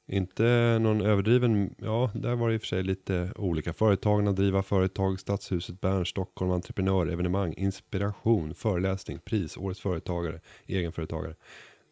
[0.09, 3.73] Inte någon överdriven, ja där var det i och för sig lite olika.
[3.73, 11.35] Företagarna, driva företag, Stadshuset, Bern, Stockholm, entreprenör, evenemang, inspiration, föreläsning, pris, årets företagare, egenföretagare.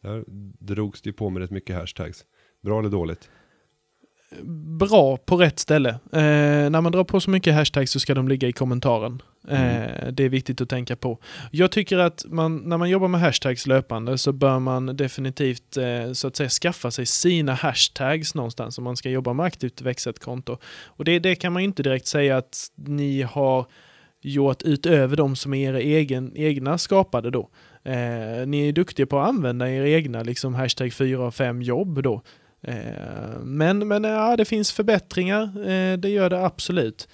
[0.02, 0.24] Där
[0.60, 2.26] drogs det ju på med rätt mycket hashtags.
[2.62, 3.30] Bra eller dåligt?
[4.80, 5.90] Bra på rätt ställe.
[5.90, 9.22] Eh, när man drar på så mycket hashtags så ska de ligga i kommentaren.
[9.50, 11.20] Eh, Det är viktigt att tänka på.
[11.52, 16.12] Jag tycker att man, när man jobbar med hashtags löpande så bör man definitivt eh,
[16.14, 20.10] så att säga skaffa sig sina hashtags någonstans om man ska jobba med aktivt växa
[20.10, 20.58] ett konto.
[20.86, 23.66] Och det, det kan man inte direkt säga att ni har
[24.22, 27.50] gjort utöver de som är era egen, egna skapade då.
[27.84, 32.04] Eh, ni är duktiga på att använda era egna liksom hashtag 4 och 5 jobb
[32.04, 32.22] då.
[32.62, 37.08] Eh, men men ja, det finns förbättringar, eh, det gör det absolut.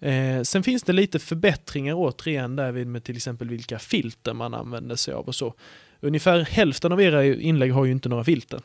[0.00, 4.96] Eh, sen finns det lite förbättringar återigen därvid med till exempel vilka filter man använder
[4.96, 5.54] sig av och så.
[6.02, 8.60] Ungefär hälften av era inlägg har ju inte några filter.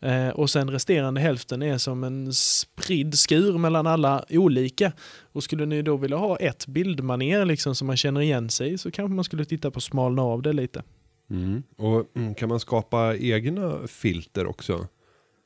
[0.00, 4.92] Eh, och sen resterande hälften är som en spridd skur mellan alla olika.
[5.32, 8.78] Och skulle ni då vilja ha ett bildmaner liksom som man känner igen sig i
[8.78, 10.82] så kanske man skulle titta på att smalna av det lite.
[11.30, 11.62] Mm.
[11.76, 14.86] Och mm, kan man skapa egna filter också?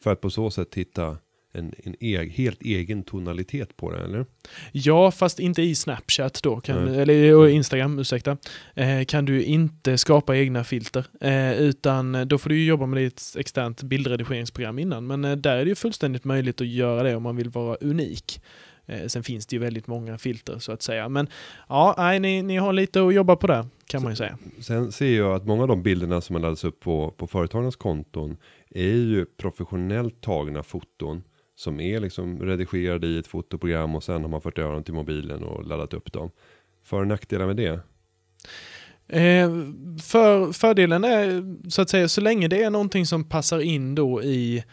[0.03, 1.16] För att på så sätt hitta
[1.52, 4.26] en, en eg, helt egen tonalitet på det eller?
[4.72, 8.36] Ja, fast inte i Snapchat då, kan, eller Instagram, ursäkta.
[8.74, 11.04] Eh, kan du inte skapa egna filter.
[11.20, 15.06] Eh, utan då får du ju jobba med ett externt bildredigeringsprogram innan.
[15.06, 17.76] Men eh, där är det ju fullständigt möjligt att göra det om man vill vara
[17.80, 18.40] unik.
[18.86, 21.08] Eh, sen finns det ju väldigt många filter så att säga.
[21.08, 21.28] Men
[21.68, 24.38] ja, nej, ni, ni har lite att jobba på där, kan man ju säga.
[24.60, 27.76] Sen ser jag att många av de bilderna som har laddats upp på, på företagarnas
[27.76, 28.36] konton
[28.70, 31.22] är ju professionellt tagna foton
[31.60, 34.94] som är liksom redigerade i ett fotoprogram och sen har man fört över dem till
[34.94, 36.30] mobilen och laddat upp dem.
[36.84, 37.80] För och nackdelar med det?
[39.08, 39.50] Eh,
[40.02, 44.22] för, fördelen är så att säga så länge det är någonting som passar in då
[44.22, 44.64] i,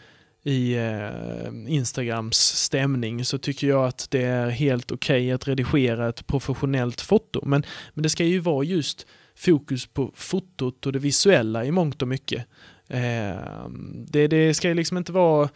[0.42, 6.26] i eh, Instagrams stämning så tycker jag att det är helt okej att redigera ett
[6.26, 7.40] professionellt foto.
[7.44, 7.62] Men,
[7.94, 12.08] men det ska ju vara just fokus på fotot och det visuella i mångt och
[12.08, 12.46] mycket.
[12.86, 15.48] Eh, det, det ska ju liksom inte vara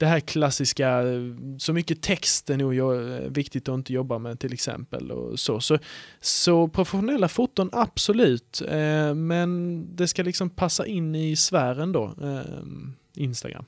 [0.00, 1.02] det här klassiska,
[1.58, 5.12] så mycket text är nog eh, viktigt att inte jobba med till exempel.
[5.12, 5.60] Och så.
[5.60, 5.78] Så,
[6.20, 8.62] så professionella foton, absolut.
[8.68, 12.40] Eh, men det ska liksom passa in i sfären då, eh,
[13.14, 13.64] Instagram.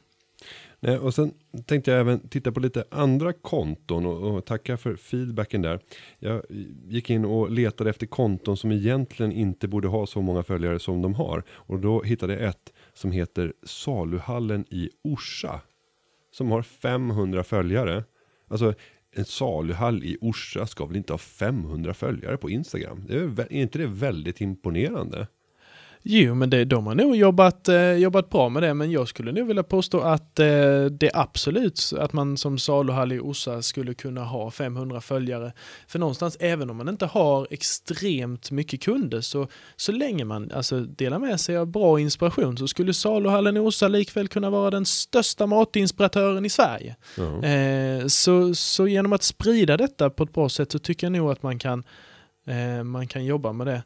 [0.81, 1.35] Nej, och sen
[1.67, 5.81] tänkte jag även titta på lite andra konton och, och tacka för feedbacken där.
[6.19, 6.43] Jag
[6.89, 11.03] gick in och letade efter konton som egentligen inte borde ha så många följare som
[11.03, 11.43] de har.
[11.51, 15.61] Och då hittade jag ett som heter Saluhallen i Orsa.
[16.33, 18.05] Som har 500 följare.
[18.49, 18.75] Alltså
[19.15, 23.05] en saluhall i Orsa ska väl inte ha 500 följare på Instagram?
[23.09, 25.27] Det är, är inte det väldigt imponerande?
[26.05, 29.33] Jo, men det, de har nog jobbat, eh, jobbat bra med det, men jag skulle
[29.33, 34.25] nog vilja påstå att eh, det absolut, att man som saluhall i Orsa skulle kunna
[34.25, 35.53] ha 500 följare.
[35.89, 40.81] För någonstans, även om man inte har extremt mycket kunder, så, så länge man alltså,
[40.81, 44.85] delar med sig av bra inspiration så skulle saluhallen i Orsa likväl kunna vara den
[44.85, 46.97] största matinspiratören i Sverige.
[47.17, 47.49] Ja.
[47.49, 51.31] Eh, så, så genom att sprida detta på ett bra sätt så tycker jag nog
[51.31, 51.85] att man kan,
[52.47, 53.83] eh, man kan jobba med det.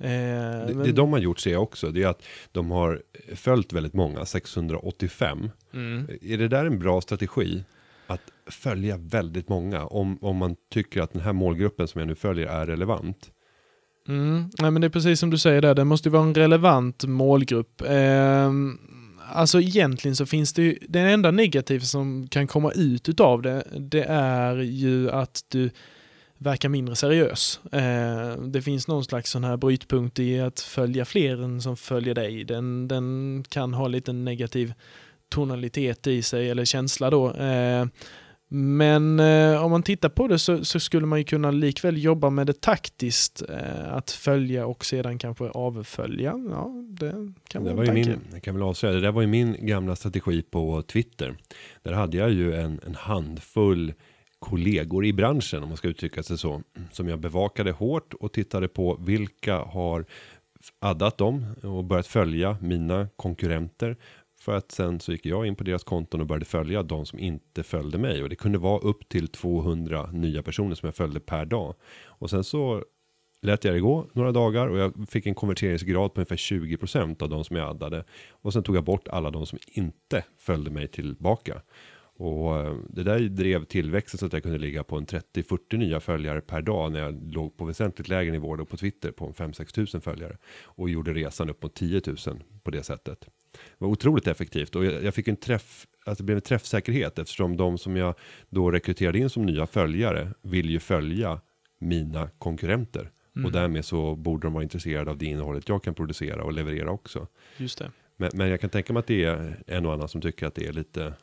[0.00, 3.02] Eh, Det, men- det de har gjort ser jag också, det är att de har
[3.34, 5.50] följt väldigt många, 685.
[5.74, 6.08] Mm.
[6.22, 7.64] Är det där en bra strategi?
[8.06, 12.14] Att följa väldigt många, om, om man tycker att den här målgruppen som jag nu
[12.14, 13.30] följer är relevant.
[14.08, 14.50] Mm.
[14.58, 17.80] Nej, men det är precis som du säger där, det måste vara en relevant målgrupp.
[17.80, 18.52] Eh,
[19.32, 23.64] alltså egentligen så finns det ju, det enda negativa som kan komma ut utav det,
[23.78, 25.70] det är ju att du
[26.38, 27.60] verkar mindre seriös.
[27.72, 32.14] Eh, det finns någon slags sån här brytpunkt i att följa fler än som följer
[32.14, 32.44] dig.
[32.44, 34.72] Den, den kan ha lite negativ
[35.28, 37.32] tonalitet i sig, eller känsla då.
[37.32, 37.86] Eh,
[38.50, 42.30] men eh, om man tittar på det så, så skulle man ju kunna likväl jobba
[42.30, 43.42] med det taktiskt.
[43.48, 46.34] Eh, att följa och sedan kanske avfölja.
[46.50, 49.28] Ja, det kan Det var ju min, jag kan väl avslöja, det där var ju
[49.28, 51.36] min gamla strategi på Twitter.
[51.82, 53.92] Där hade jag ju en, en handfull
[54.38, 58.68] kollegor i branschen, om man ska uttrycka sig så, som jag bevakade hårt och tittade
[58.68, 60.04] på vilka har
[60.78, 63.96] addat dem och börjat följa mina konkurrenter.
[64.40, 67.18] För att sen så gick jag in på deras konton och började följa de som
[67.18, 68.22] inte följde mig.
[68.22, 71.74] Och det kunde vara upp till 200 nya personer som jag följde per dag.
[72.04, 72.84] Och sen så
[73.42, 77.28] lät jag det gå några dagar och jag fick en konverteringsgrad på ungefär 20% av
[77.28, 78.04] de som jag addade.
[78.30, 81.62] Och sen tog jag bort alla de som inte följde mig tillbaka.
[82.18, 86.00] Och eh, det där drev tillväxten så att jag kunde ligga på en 30-40 nya
[86.00, 89.74] följare per dag när jag låg på väsentligt lägre nivå då på Twitter på 5-6
[89.74, 90.36] tusen följare.
[90.64, 92.16] Och gjorde resan upp mot 10 000
[92.62, 93.20] på det sättet.
[93.52, 97.18] Det var otroligt effektivt och jag, jag fick en träff, att det blev en träffsäkerhet
[97.18, 98.14] eftersom de som jag
[98.48, 101.40] då rekryterade in som nya följare vill ju följa
[101.78, 103.10] mina konkurrenter.
[103.44, 106.90] Och därmed så borde de vara intresserade av det innehållet jag kan producera och leverera
[106.90, 107.26] också.
[107.56, 107.90] Just det.
[108.16, 110.54] Men, men jag kan tänka mig att det är en och annan som tycker att
[110.54, 111.14] det är lite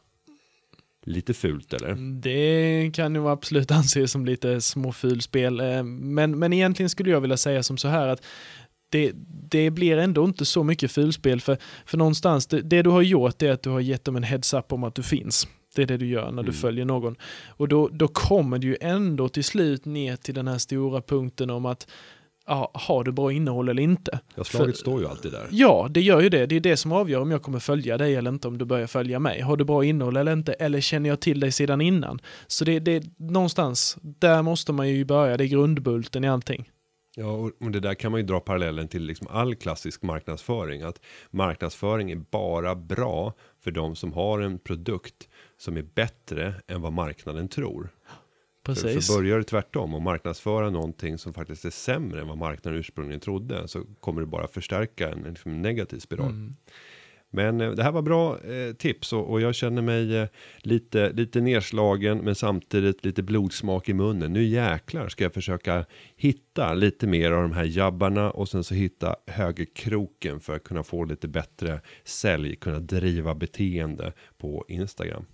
[1.06, 1.96] lite fult eller?
[2.22, 5.60] Det kan ju absolut anses som lite småfulspel.
[5.60, 8.24] eh, Men, men egentligen skulle jag vilja säga som så här att
[8.90, 9.12] det,
[9.50, 13.42] det blir ändå inte så mycket fulspel för, för någonstans, det, det du har gjort
[13.42, 15.48] är att du har gett dem en heads-up om att du finns.
[15.76, 16.54] Det är det du gör när du Mm.
[16.54, 17.16] följer någon.
[17.48, 21.50] Och då, då kommer du ju ändå till slut ner till den här stora punkten
[21.50, 21.88] om att
[22.48, 24.20] ja, har du bra innehåll eller inte?
[24.36, 25.48] Ja, slaget För- står ju alltid där.
[25.52, 26.46] Ja, det gör ju det.
[26.46, 28.88] Det är det som avgör om jag kommer följa dig eller inte, om du börjar
[28.88, 29.42] följa mig.
[29.42, 30.54] Har du bra innehåll eller inte?
[30.54, 32.20] Eller känner jag till dig sedan innan?
[32.48, 35.38] Så det, det någonstans, där måste man ju börja.
[35.38, 36.70] Det är grundbulten i allting.
[37.18, 40.82] Ja, och och det där kan man ju dra parallellen till liksom all klassisk marknadsföring.
[40.82, 41.00] Att
[41.32, 46.94] marknadsföring är bara bra för de som har en produkt som är bättre än vad
[46.94, 47.90] marknaden tror.
[48.66, 49.08] Precis.
[49.08, 53.20] för börjar du tvärtom och marknadsföra någonting som faktiskt är sämre än vad marknaden ursprungligen
[53.20, 56.30] trodde så kommer det bara förstärka en, liksom negativ spiral.
[56.30, 56.56] Mm.
[57.36, 61.12] Men eh, det här var bra eh, tips och, och jag känner mig eh, lite,
[61.12, 64.34] lite nedslagen men samtidigt lite blodsmak i munnen.
[64.34, 68.74] Nu jäklar ska jag försöka hitta lite mer av de här jabbarna och sen så
[68.74, 75.26] hitta högerkroken för att kunna få lite bättre sälj, kunna driva beteende på Instagram.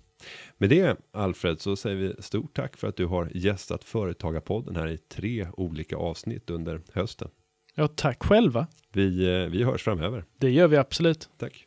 [0.58, 4.88] Med det Alfred så säger vi stort tack för att du har gästat Företagarpodden här
[4.88, 7.28] i tre olika avsnitt under hösten.
[7.74, 8.66] Ja, tack själva.
[8.92, 10.24] Vi, eh, vi hörs framöver.
[10.38, 11.28] Det gör vi absolut.
[11.38, 11.66] Tack.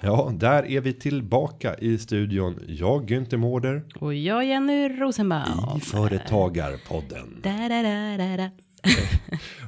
[0.00, 2.58] Ja, där är vi tillbaka i studion.
[2.66, 5.76] Jag Günther Mårder Och jag Jenny Rosenbaum.
[5.76, 7.40] i Företagarpodden.
[7.42, 8.50] Da, da, da.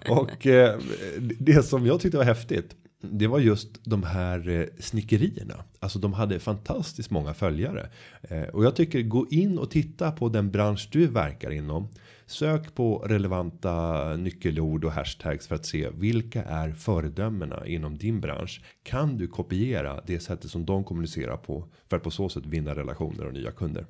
[0.22, 0.78] Och eh,
[1.18, 2.76] det som jag tyckte var häftigt.
[3.02, 5.64] Det var just de här eh, snickerierna.
[5.80, 7.88] Alltså de hade fantastiskt många följare.
[8.22, 11.88] Eh, och jag tycker gå in och titta på den bransch du verkar inom.
[12.26, 18.60] Sök på relevanta nyckelord och hashtags för att se vilka är föredömena inom din bransch.
[18.82, 22.74] Kan du kopiera det sättet som de kommunicerar på för att på så sätt vinna
[22.74, 23.86] relationer och nya kunder.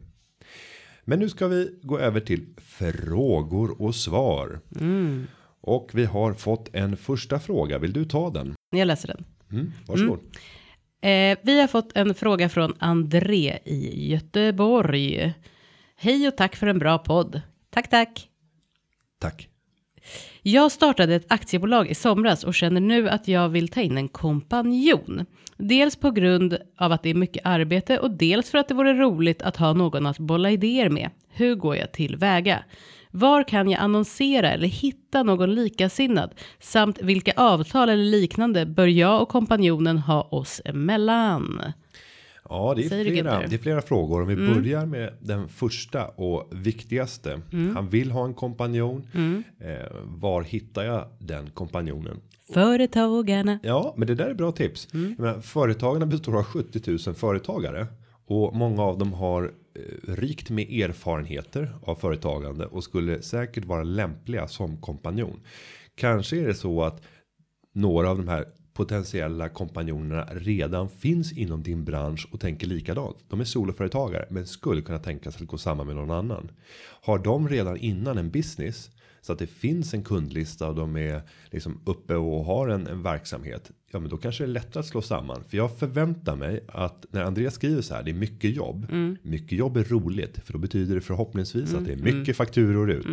[1.05, 4.61] Men nu ska vi gå över till frågor och svar.
[4.81, 5.27] Mm.
[5.63, 7.79] Och vi har fått en första fråga.
[7.79, 8.55] Vill du ta den?
[8.71, 9.25] Jag läser den.
[9.53, 10.19] Mm, varsågod.
[11.01, 15.35] Eh, vi har fått en fråga från André i Göteborg.
[15.97, 17.41] Hej och tack för en bra podd.
[17.71, 18.29] Tack, tack.
[19.21, 19.49] Tack.
[20.43, 24.09] Jag startade ett aktiebolag i somras och känner nu att jag vill ta in en
[24.09, 25.27] kompanjon.
[25.57, 28.93] Dels på grund av att det är mycket arbete och dels för att det vore
[28.93, 31.11] roligt att ha någon att bolla idéer med.
[31.29, 32.65] Hur går jag tillväga?
[33.15, 36.31] Var kan jag annonsera eller hitta någon likasinnad?
[36.61, 41.63] Samt vilka avtal eller liknande bör jag och kompanjonen ha oss emellan?
[42.49, 44.23] Ja, det är, Säger flera, det är flera frågor.
[44.23, 47.41] Om vi börjar med den första och viktigaste.
[47.75, 49.07] Han vill ha en kompanjon.
[49.61, 52.21] Eh, var hittar jag den kompanjonen?
[52.55, 53.59] Företagarna.
[53.63, 54.89] Ja, men det där är bra tips.
[54.93, 57.87] Jag menar, företagarna består av 70 000 företagare
[58.27, 63.83] och många av dem har Eh, rikt med erfarenheter av företagande och skulle säkert vara
[63.83, 65.41] lämpliga som kompanjon.
[65.95, 67.03] Kanske är det så att
[67.73, 73.17] några av de här potentiella kompanjonerna redan finns inom din bransch och tänker likadant.
[73.29, 76.51] De är soloföretagare men skulle kunna tänka sig att gå samman med någon annan.
[77.03, 81.23] Har de redan innan en business så att det finns en kundlista och de är
[81.51, 83.71] liksom uppe och har en, en verksamhet.
[83.95, 85.45] Ja, men då kanske det är lättare att slå samman.
[85.49, 88.87] För jag förväntar mig att när Andreas skriver så här, det är mycket jobb.
[89.23, 93.07] Mycket jobb är roligt, för då betyder det förhoppningsvis att det är mycket fakturor ut.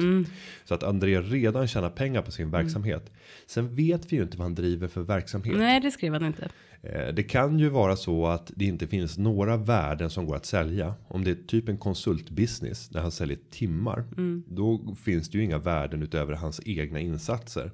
[0.66, 3.12] Så att Andreas redan tjänar pengar på sin verksamhet.
[3.48, 5.58] Sen vet vi ju inte vad han driver för verksamhet.
[5.58, 6.50] Nej, det skrev han inte.
[6.82, 10.46] Eh, Det kan ju vara så att det inte finns några värden som går att
[10.46, 10.94] sälja.
[11.08, 14.04] Om det är typ en konsultbusiness där han säljer timmar.
[14.48, 17.72] Då finns det ju inga värden utöver hans egna insatser.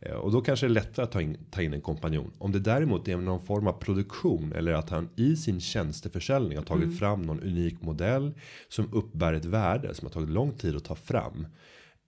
[0.00, 2.32] Eh, Och då kanske det är lättare att ta in, ta in en kompanjon.
[2.38, 6.64] Om det däremot är någon form av produktion eller att han i sin tjänsteförsäljning har
[6.64, 8.34] tagit fram någon unik modell
[8.68, 11.46] som uppbär ett värde som har tagit lång tid att ta fram.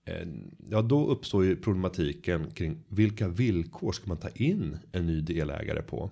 [0.04, 0.28] Eh,
[0.70, 5.82] Ja, då uppstår ju problematiken kring vilka villkor ska man ta in en ny delägare
[5.82, 6.10] på?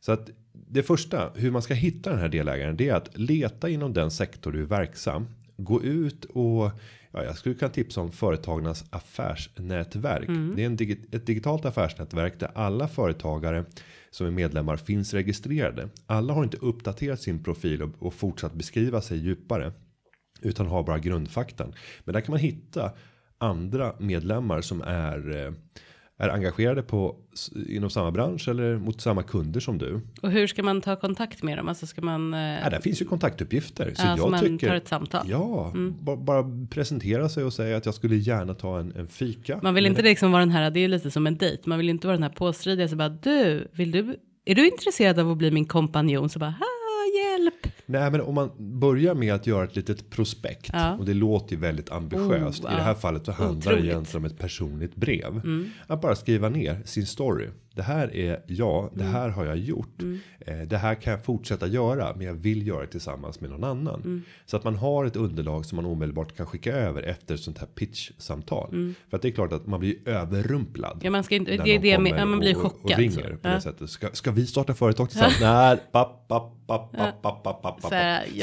[0.00, 3.68] Så att det första hur man ska hitta den här delägaren det är att leta
[3.68, 5.26] inom den sektor du är verksam.
[5.56, 6.70] Gå ut och
[7.14, 10.28] ja, jag skulle kunna tipsa om företagarnas affärsnätverk.
[10.56, 13.64] Det är en digi- ett digitalt affärsnätverk där alla företagare
[14.10, 15.88] som är medlemmar finns registrerade.
[16.06, 19.72] Alla har inte uppdaterat sin profil och, och fortsatt beskriva sig djupare
[20.40, 21.74] utan har bara grundfaktan.
[22.04, 22.92] Men där kan man hitta
[23.38, 25.52] andra medlemmar som är eh,
[26.18, 27.16] är engagerade på
[27.68, 30.00] inom samma bransch eller mot samma kunder som du.
[30.22, 31.68] Och hur ska man ta kontakt med dem?
[31.68, 32.34] Alltså ska man...
[32.34, 33.92] eh, Ja, där finns ju kontaktuppgifter.
[33.96, 34.68] Så Ja, jag man tycker.
[34.68, 35.26] tar ett samtal.
[35.30, 39.60] Ja, ba- bara presentera sig och säga att jag skulle gärna ta en, en fika.
[39.62, 41.62] Man vill inte liksom vara den här, det är ju lite som en dejt.
[41.66, 45.18] Man vill inte vara den här påstridiga så bara du, vill du, är du intresserad
[45.18, 46.28] av att bli min kompanjon?
[46.28, 46.54] Så bara.
[47.86, 50.94] Nej, men om man börjar med att göra ett litet prospekt Ja.
[50.96, 52.64] och det låter ju väldigt ambitiöst.
[52.64, 53.84] Oh, I det här fallet så handlar det Otroligt.
[53.92, 55.26] egentligen om ett personligt brev.
[55.44, 55.70] Mm.
[55.86, 57.48] Att bara skriva ner sin story.
[57.76, 59.12] Det här är jag, det Mm.
[59.14, 60.02] här har jag gjort.
[60.40, 63.64] Eh, det här kan jag fortsätta göra, men jag vill göra det tillsammans med någon
[63.64, 64.00] annan.
[64.00, 64.22] Mm.
[64.46, 67.58] Så att man har ett underlag som man omedelbart kan skicka över efter ett sånt
[67.58, 68.94] här pitch-samtal.
[69.10, 70.92] För att det är klart att man blir överrumplad.
[70.92, 71.04] Mm.
[71.04, 72.92] Ja, man ska inte, det är det med, ja, man blir och- chockad.
[72.92, 73.20] Och ringer så.
[73.20, 73.54] på Ja.
[73.54, 73.90] det sättet.
[73.90, 75.38] Ska, ska vi starta företag tillsammans?
[75.40, 77.92] Nej, papp, papp, papp, papp, papp, papp, papp,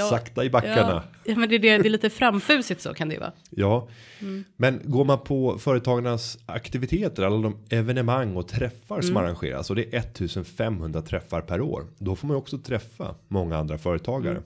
[0.10, 0.76] Sakta i backarna.
[0.92, 3.32] Ja, ja, men det är, det, det är lite framfusigt så kan det ju vara.
[3.50, 3.88] Ja,
[4.22, 4.44] Mm.
[4.58, 9.08] men går man på företagarnas aktiviteter, alla de evenemang och träffar Mm.
[9.08, 11.88] som arrangeras och det är 1500 träffar per år.
[11.98, 14.38] Då får man ju också träffa många andra företagare.
[14.38, 14.44] Mm.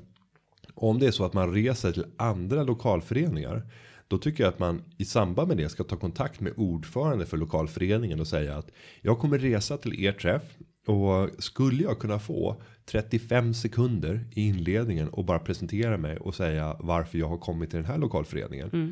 [0.74, 3.62] Om det är så att man reser till andra lokalföreningar.
[4.08, 7.38] Då tycker jag att man i samband med det ska ta kontakt med ordförande för
[7.38, 8.72] lokalföreningen och säga att
[9.02, 10.44] jag kommer resa till er träff
[10.88, 16.76] och skulle jag kunna få 35 sekunder i inledningen och bara presentera mig och säga
[16.80, 18.70] varför jag har kommit till den här lokalföreningen.
[18.74, 18.90] Eh,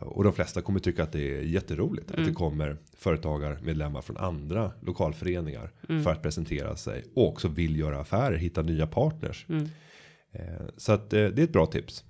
[0.00, 4.72] Och de flesta kommer tycka att det är jätteroligt att det kommer företagarmedlemmar från andra
[4.80, 5.70] lokalföreningar
[6.02, 9.46] för att presentera sig och också vill göra affärer, hitta nya partners.
[10.32, 10.42] Eh,
[10.76, 12.04] Så att eh, det är ett bra tips.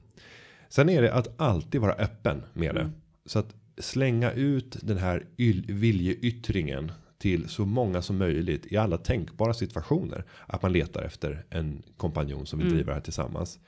[0.68, 2.90] Sen är det att alltid vara öppen med det.
[3.26, 5.26] Så att slänga ut den här
[5.68, 10.24] viljeyttringen till så många som möjligt i alla tänkbara situationer.
[10.46, 13.58] Att man letar efter en kompanjon som vill driva det här tillsammans.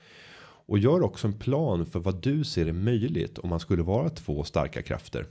[0.66, 4.08] Och gör också en plan för vad du ser är möjligt om man skulle vara
[4.08, 5.26] två starka krafter.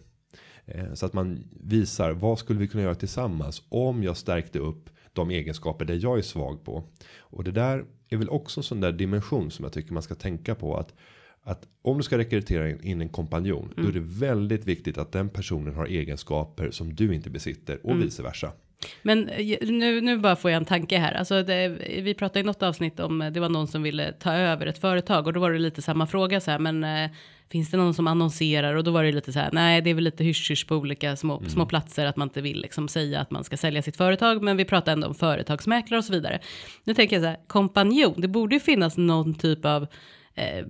[0.65, 4.89] Eh, Så att man visar vad skulle vi kunna göra tillsammans om jag stärkte upp
[5.13, 6.83] de egenskaper där jag är svag på.
[7.19, 10.15] Och det där är väl också en sån där dimension som jag tycker man ska
[10.15, 10.93] tänka på att
[11.45, 15.29] att om du ska rekrytera in- en kompanjon då är det väldigt viktigt att den
[15.29, 18.51] personen har egenskaper som du inte besitter och vice versa.
[19.01, 21.13] Men eh, nu, nu bara får jag en tanke här.
[21.13, 21.67] Alltså det,
[22.01, 24.77] vi pratade i något avsnitt om, eh, det var någon som ville ta över ett
[24.77, 27.11] företag och då var det lite samma fråga så här, men eh,
[27.51, 28.75] finns det någon som annonserar?
[28.75, 31.15] Och då var det lite så här, nej det är väl lite hysch på olika
[31.15, 31.49] små, Mm.
[31.49, 34.43] små platser att man inte vill liksom säga att man ska sälja sitt företag.
[34.43, 36.39] Men vi pratar ändå om företagsmäklare och så vidare.
[36.83, 39.87] Nu tänker jag så här, kompanjon, det borde ju finnas någon typ av
[40.35, 40.65] eh,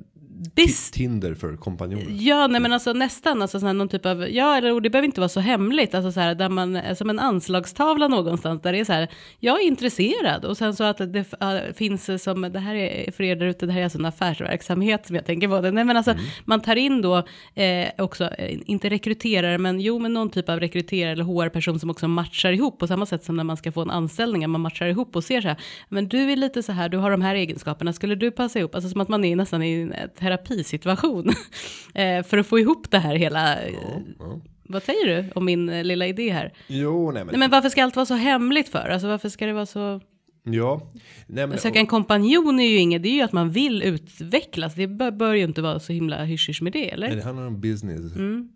[0.55, 2.05] bis- Tinder för kompanjoner.
[2.09, 5.05] Ja, nej men alltså nästan, alltså sån här, någon typ av, ja, eller det behöver
[5.05, 8.71] inte vara så hemligt, alltså så här, där man, eh, som en anslagstavla någonstans, där
[8.73, 9.07] det är så här,
[9.39, 13.23] jag är intresserad, och sen så att det äh, finns som, det här är för
[13.23, 15.83] er där ute, det här är alltså en affärsverksamhet som jag tänker på det, nej
[15.83, 16.15] men alltså,
[16.45, 17.17] man tar in då
[17.55, 21.89] eh, också, eh, inte rekryterare, men jo, men någon typ av rekryterare eller HR-person som
[21.89, 24.85] också matchar ihop, på samma sätt som när man ska få en anställning, man matchar
[24.85, 25.57] ihop och ser så här,
[25.89, 28.75] men du är lite så här, du har de här egenskaperna, skulle du passa ihop,
[28.75, 29.93] alltså som att man är nästan i en
[30.23, 31.29] terapisituation,
[31.93, 33.73] eh, för att få ihop det här hela, eh,
[34.19, 34.41] Ja.
[34.63, 36.53] vad säger du om min eh, lilla idé här?
[36.67, 37.31] Jo, nej men.
[37.31, 38.89] Nej men varför ska allt vara så hemligt för?
[38.89, 40.01] Alltså varför ska det vara så?
[40.45, 40.81] Ja.
[41.27, 44.75] Nej, men, Söka en kompanjon är ju inget, det är ju att man vill utvecklas.
[44.75, 47.15] Det bör, bör ju inte vara så himla hysch med det, Nej, eller?
[47.15, 48.15] det handlar om business.
[48.15, 48.49] Mm.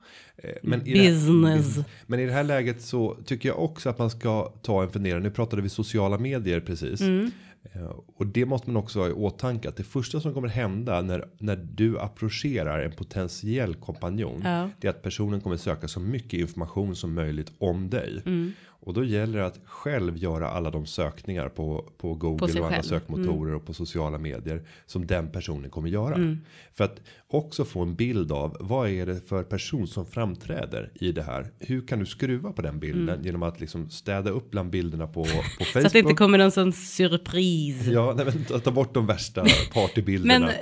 [0.43, 1.77] Eh, Men i, det här, Business.
[2.07, 5.19] men i det här läget så tycker jag också att man ska ta en funderare.
[5.19, 7.01] Nu pratade vi sociala medier precis.
[7.01, 7.31] Mm.
[7.73, 9.69] Eh, Och det måste man också ha i åtanke.
[9.69, 14.41] Att det första som kommer hända när, när du approcherar en potentiell kompanjon.
[14.43, 14.69] Ja.
[14.79, 18.21] Det är att personen kommer söka så mycket information som möjligt om dig.
[18.25, 18.53] Mm.
[18.87, 22.67] Och då gäller det att själv göra alla de sökningar på, på Google sig och
[22.67, 22.91] andra själv.
[22.93, 22.99] Mm.
[22.99, 24.61] sökmotorer och på sociala medier.
[24.85, 26.15] Som den personen kommer göra.
[26.15, 26.39] Mm.
[26.73, 31.11] För att också få en bild av vad är det för person som framträder i
[31.11, 31.51] det här.
[31.59, 35.23] Hur kan du skruva på den bilden genom att liksom städa upp bland bilderna på,
[35.23, 35.67] på Facebook.
[35.77, 35.81] Mm.
[35.81, 37.91] Så att det inte kommer någon sån surprise.
[37.91, 40.45] Ja, nej, men ta- ta bort de värsta partybilderna.
[40.45, 40.55] Men-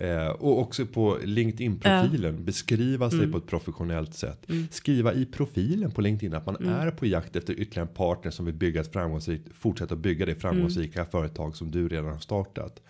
[0.00, 3.32] Eh, och också på LinkedIn-profilen beskriva sig Mm.
[3.32, 4.46] på ett professionellt sätt.
[4.70, 6.74] Skriva i profilen på LinkedIn att man Mm.
[6.74, 10.34] är på jakt efter ytterligare en partner som vill bygga ett framgångsrikt, fortsätta bygga det
[10.34, 11.10] framgångsrika Mm.
[11.10, 12.82] företag som du redan har startat.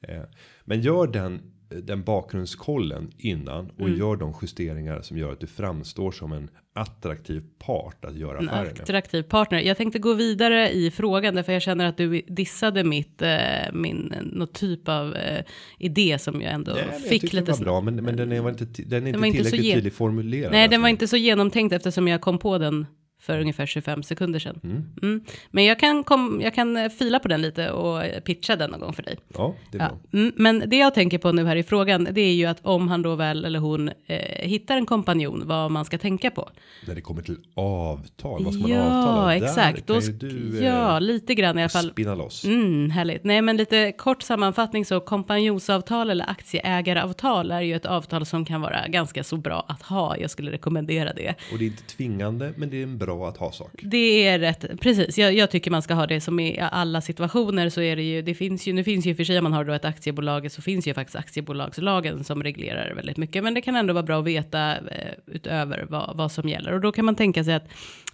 [0.00, 0.22] Eh,
[0.64, 3.98] men gör den, den bakgrundskollen innan och Mm.
[3.98, 8.64] gör de justeringar som gör att du framstår som en attraktiv part att göra affärer
[8.64, 8.80] med.
[8.80, 9.60] attraktiv partner.
[9.60, 13.28] Jag tänkte gå vidare i frågan därför jag känner att du dissade mitt, eh,
[13.72, 15.44] min, något typ av eh,
[15.78, 18.32] idé som jag ändå Nej, jag fick tyckte lite det var bra, men, men den
[18.32, 20.52] är var inte, den är inte var inte så tillräckligt tydligt formulerad.
[20.52, 20.82] Nej, den alltså.
[20.82, 22.86] var inte så genomtänkt eftersom jag kom på den
[23.28, 24.60] för ungefär 25 sekunder sedan.
[24.64, 24.84] Mm.
[25.02, 25.20] Mm.
[25.50, 28.70] Men jag kan, kom, jag kan eh, fila på den lite och eh, pitcha den
[28.70, 29.16] någon gång för dig.
[29.34, 29.88] Ja, det är Ja.
[29.88, 30.20] bra.
[30.20, 32.88] Mm, men det jag tänker på nu här i frågan, det är ju att om
[32.88, 36.48] han då väl eller hon eh, hittar en kompanjon, vad man ska tänka på.
[36.86, 39.34] När det kommer till avtal, vad ska man ja, avtala?
[39.36, 39.86] exakt.
[39.86, 40.18] Där Då kan ju sk-
[40.52, 41.90] du eh, ja, lite grann i alla fall.
[41.90, 42.44] spinna loss.
[42.44, 43.24] Mm, härligt.
[43.24, 48.60] Nej, men lite kort sammanfattning så kompanjonsavtal eller aktieägaravtal är ju ett avtal som kan
[48.60, 50.16] vara ganska så bra att ha.
[50.16, 51.34] Jag skulle rekommendera det.
[51.52, 53.86] Och det är inte tvingande, men det är en bra att ha saker.
[53.86, 55.18] Det är rätt, precis.
[55.18, 58.22] Jag, jag tycker man ska ha det som i alla situationer så är det ju,
[58.22, 60.62] det finns ju, nu finns ju för sig om man har då ett aktiebolag så
[60.62, 63.44] finns ju faktiskt aktiebolagslagen som reglerar väldigt mycket.
[63.44, 66.72] Men det kan ändå vara bra att veta eh, utöver vad, vad som gäller.
[66.72, 67.68] Och då kan man tänka sig att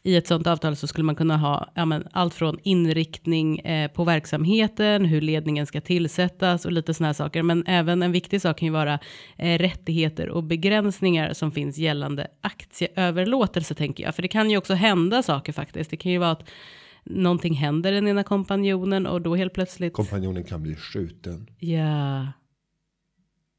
[0.06, 3.90] i ett sånt avtal så skulle man kunna ha ja, men, allt från inriktning eh,
[3.90, 7.42] på verksamheten, hur ledningen ska tillsättas och lite sådana här saker.
[7.42, 8.98] Men även en viktig sak kan ju vara
[9.36, 14.14] eh, rättigheter och begränsningar som finns gällande aktieöverlåtelse tänker jag.
[14.14, 15.90] För det kan ju också hända saker faktiskt.
[15.90, 16.48] Det kan ju vara att
[17.04, 19.92] någonting händer den ena kompanjonen och då helt plötsligt.
[19.92, 21.46] Kompanjonen kan bli skjuten.
[21.58, 22.26] Ja.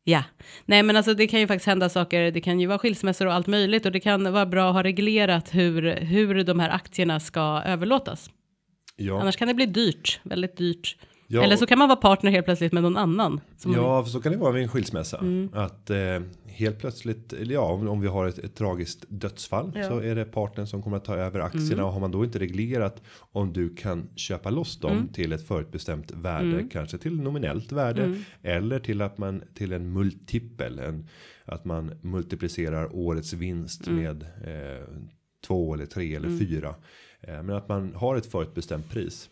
[0.08, 0.24] Ja,
[0.66, 3.34] nej men alltså det kan ju faktiskt hända saker, det kan ju vara skilsmässor och
[3.34, 3.86] allt möjligt.
[3.86, 8.30] Och det kan vara bra att ha reglerat hur, hur de här aktierna ska överlåtas.
[8.96, 10.98] Ja, Annars kan det bli dyrt, väldigt dyrt.
[11.28, 13.42] Ja, Eller så kan man vara partner helt plötsligt med någon annan.
[13.66, 15.18] Ja för så kan det vara vid en skilsmässa.
[15.18, 15.50] Mm.
[15.54, 15.98] Att eh,
[16.46, 19.84] helt plötsligt, ja, om, om vi har ett, ett tragiskt dödsfall Ja.
[19.88, 21.74] så är det partnern som kommer att ta över aktierna.
[21.74, 21.86] Mm.
[21.86, 25.08] Och har man då inte reglerat om du kan köpa loss dem Mm.
[25.08, 26.70] till ett förutbestämt värde, Mm.
[26.70, 28.24] kanske till nominellt värde Mm.
[28.44, 31.08] eller till att man till en multipel, en,
[31.46, 34.04] att man multiplicerar årets vinst Mm.
[34.04, 34.88] med eh,
[35.48, 36.76] två eller tre eller fyra.
[37.22, 39.30] Eh, men att man har ett förutbestämt pris.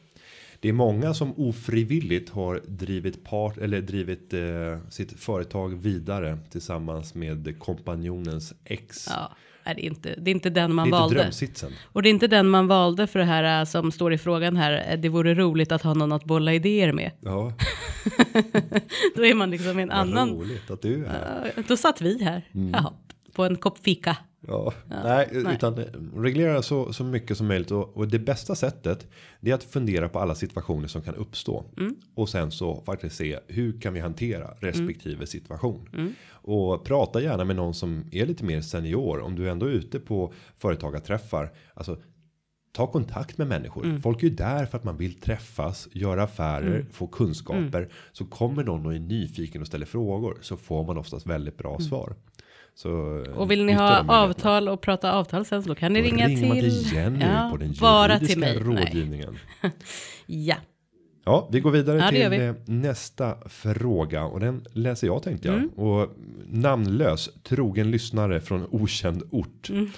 [0.64, 4.41] Det är många som ofrivilligt har drivit part eller drivit eh,
[4.89, 9.07] sitt företag vidare tillsammans med kompanjonens ex.
[9.09, 9.32] Ja,
[9.64, 11.16] är det, inte, det är inte den man det är valde.
[11.16, 11.72] drömsitsen.
[11.84, 14.55] Och det är inte den man valde för det här äh, som står i frågan
[14.57, 14.91] här.
[14.93, 17.11] äh, Det vore roligt att ha någon att bolla idéer med.
[17.22, 17.53] Ja,
[19.16, 20.30] Då är man liksom en vad annan.
[20.30, 21.51] roligt att du är här.
[21.68, 22.47] Då satt vi här.
[22.74, 22.93] Jaha,
[23.36, 24.18] på en kopp fika.
[24.47, 25.53] Ja, nej, nej.
[25.55, 25.85] utan eh,
[26.15, 29.07] reglera så, så mycket som möjligt och, och det bästa sättet
[29.39, 31.95] det är att fundera på alla situationer som kan uppstå Mm.
[32.15, 35.27] och sen så faktiskt se hur kan vi hantera respektive Mm.
[35.27, 35.89] situation
[36.31, 39.99] och prata gärna med någon som är lite mer senior om du ändå är ute
[39.99, 41.97] på företagarträffar alltså
[42.75, 43.85] Ta kontakt med människor.
[43.85, 44.01] Mm.
[44.01, 47.77] Folk är ju där för att man vill träffas, göra affärer, få kunskaper.
[47.77, 47.89] Mm.
[48.11, 51.69] Så kommer någon och är nyfiken och ställer frågor så får man oftast väldigt bra
[51.69, 51.81] Mm.
[51.81, 52.15] svar.
[52.76, 55.99] Så, eh, Och vill ni ha avtal och prata avtal sen så då kan ni
[55.99, 56.84] Då ringa man till...
[56.84, 58.59] till Jenny Ja, på den bara till mig.
[58.59, 59.38] Rådgivningen.
[60.26, 60.55] Ja.
[61.26, 65.57] Ja, vi går vidare Ja, till eh, nästa fråga och den läser jag tänkte jag.
[65.57, 65.69] Mm.
[65.69, 66.09] Och
[66.47, 69.69] namnlös trogen lyssnare från okänd ort.
[69.69, 69.89] Mm.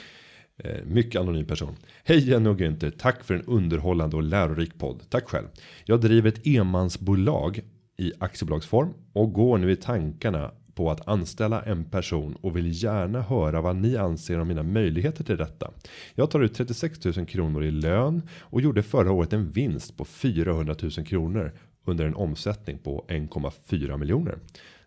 [0.58, 1.76] Eh, mycket anonym person.
[2.04, 5.02] Hej Jenny och Günther, tack för en underhållande och lärorik podd.
[5.10, 5.48] Tack själv.
[5.86, 7.60] Jag driver ett enmansbolag
[7.98, 13.22] i aktiebolagsform och går nu i tankarna på att anställa en person och vill gärna
[13.22, 15.72] höra vad ni anser om mina möjligheter till detta.
[16.16, 20.06] Jag tar ut 36 000 kronor i lön och gjorde förra året en vinst på
[20.06, 21.52] 400 000 kronor
[21.86, 24.40] under en omsättning på 1,4 miljoner.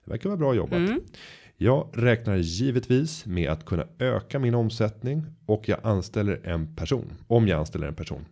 [0.04, 0.90] Det verkar vara bra jobbat.
[1.56, 7.48] Jag räknar givetvis med att kunna öka min omsättning och jag anställer en person om
[7.48, 8.24] jag anställer en person.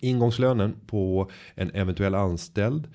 [0.00, 2.88] Ingångslönen på en eventuell anställd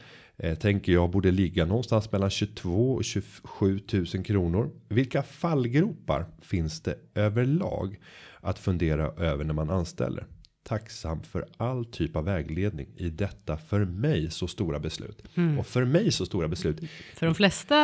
[0.44, 4.72] eh, tänker jag borde ligga någonstans mellan 22 och 27 000 kronor.
[4.90, 8.00] Vilka fallgropar finns det överlag
[8.42, 10.26] att fundera över när man anställer?
[10.64, 15.24] Tacksam för all typ av vägledning i detta för mig så stora beslut.
[15.60, 16.80] Och för mig så stora beslut.
[17.16, 17.76] För de flesta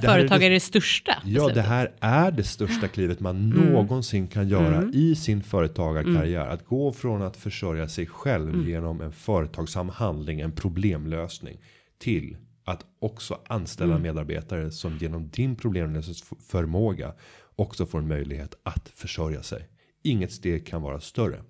[0.00, 1.22] företag är det största.
[1.24, 1.54] Ja, beslutet.
[1.54, 6.46] det här är det största klivet man någonsin kan göra i sin företagarkarriär.
[6.46, 11.58] Att gå från att försörja sig själv genom en företagsam handling, en problemlösning
[12.02, 17.14] till att också anställa medarbetare som genom din problemlösningsförmåga
[17.56, 19.68] också får en möjlighet att försörja sig.
[20.02, 21.42] Inget steg kan vara större.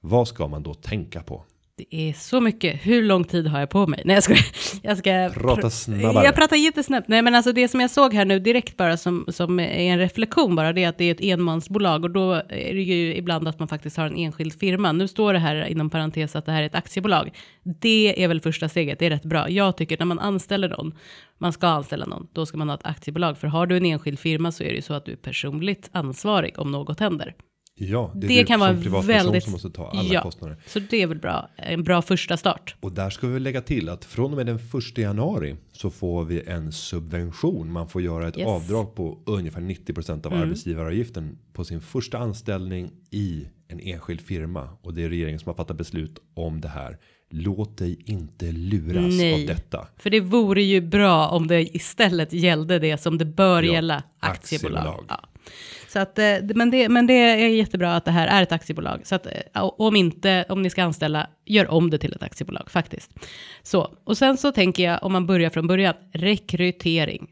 [0.00, 1.44] Vad ska man då tänka på?
[1.78, 2.86] Det är så mycket.
[2.86, 4.02] Hur lång tid har jag på mig?
[4.04, 4.34] Nej, jag ska,
[4.82, 6.24] jag ska Prata snabbare.
[6.24, 7.08] Jag pratar jättesnabbt.
[7.08, 9.98] Nej, men alltså det som jag såg här nu direkt bara som, som är en
[9.98, 13.48] reflektion bara, det är att det är ett enmansbolag och då är det ju ibland
[13.48, 14.92] att man faktiskt har en enskild firma.
[14.92, 17.30] Nu står det här inom parentes att det här är ett aktiebolag.
[17.62, 19.50] Det är väl första steget, det är rätt bra.
[19.50, 20.94] Jag tycker när man anställer någon,
[21.38, 23.38] man ska anställa någon, då ska man ha ett aktiebolag.
[23.38, 25.90] För har du en enskild firma så är det ju så att du är personligt
[25.92, 27.34] ansvarig om något händer.
[27.80, 28.72] Ja, det, Det kan vara
[29.02, 30.22] väldigt- som måste ta alla Ja.
[30.22, 30.56] kostnader.
[30.66, 32.74] Så det är väl bra, en bra första start.
[32.80, 36.24] Och där ska vi lägga till att från och med den första januari så får
[36.24, 37.72] vi en subvention.
[37.72, 38.46] Man får göra ett Yes.
[38.46, 38.54] Mm.
[38.56, 44.94] avdrag på ungefär 90% av arbetsgivaravgiften på sin första anställning i en enskild firma och
[44.94, 46.98] det är regeringen som har fattat beslut om det här.
[47.30, 49.34] Låt dig inte luras Nej.
[49.42, 49.88] av detta.
[49.96, 54.02] För det vore ju bra om det istället gällde det som det bör Ja, gälla,
[54.20, 54.78] aktiebolag.
[54.78, 55.04] aktiebolag.
[55.08, 55.28] Ja.
[55.88, 59.00] Så att, eh, men, det, men det är jättebra att det här är ett aktiebolag.
[59.04, 62.70] Så att eh, om inte, om ni ska anställa, gör om det till ett aktiebolag
[62.70, 63.10] faktiskt.
[63.62, 67.28] Så, och sen så tänker jag, om man börjar från början, rekrytering.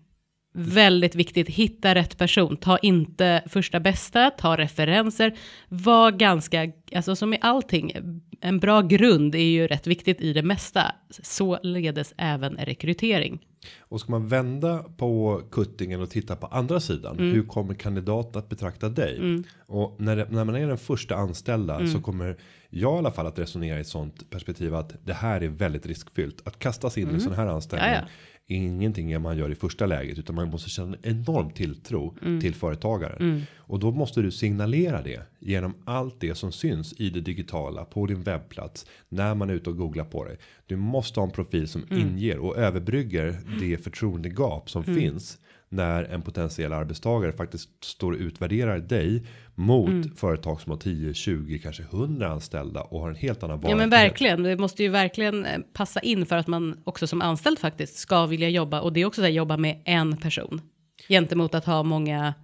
[0.58, 2.56] Väldigt viktigt, hitta rätt person.
[2.56, 5.34] Ta inte första bästa, ta referenser.
[5.68, 7.92] Var ganska, alltså som i allting,
[8.40, 10.94] en bra grund är ju rätt viktigt i det mesta.
[11.22, 13.38] Således även rekrytering.
[13.78, 17.18] Och ska man vända på kuttingen och titta på andra sidan.
[17.18, 17.34] Mm.
[17.34, 19.42] Hur kommer kandidaten att betrakta dig?
[19.66, 21.88] Och när, det, när man är den första anställda Mm.
[21.88, 22.36] så kommer
[22.70, 25.86] jag i alla fall att resonera i ett sånt perspektiv att det här är väldigt
[25.86, 26.42] riskfyllt.
[26.48, 27.90] Att kastas in i en sån här anställning.
[27.90, 28.06] Mm.
[28.48, 32.40] Ingenting man gör i första läget utan man måste känna en enorm tilltro Mm.
[32.40, 33.42] till företagaren.
[33.56, 38.06] Och då måste du signalera det genom allt det som syns i det digitala på
[38.06, 38.86] din webbplats.
[39.08, 40.36] När man är ute och googlar på dig.
[40.66, 42.08] Du måste ha en profil som Mm.
[42.08, 45.38] inger och överbrygger det förtroendegap som finns.
[45.68, 50.16] När en potentiell arbetstagare faktiskt står och utvärderar dig mot Mm.
[50.16, 53.90] företag som har 10, 20, kanske 100 anställda och har en helt annan Ja men
[53.90, 57.96] verkligen, det måste ju verkligen eh, passa in för att man också som anställd faktiskt
[57.96, 60.60] ska vilja jobba och det är också så här, jobba med en person
[61.08, 62.34] gentemot att ha många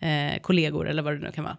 [0.00, 1.56] eh, kollegor eller vad det nu kan vara.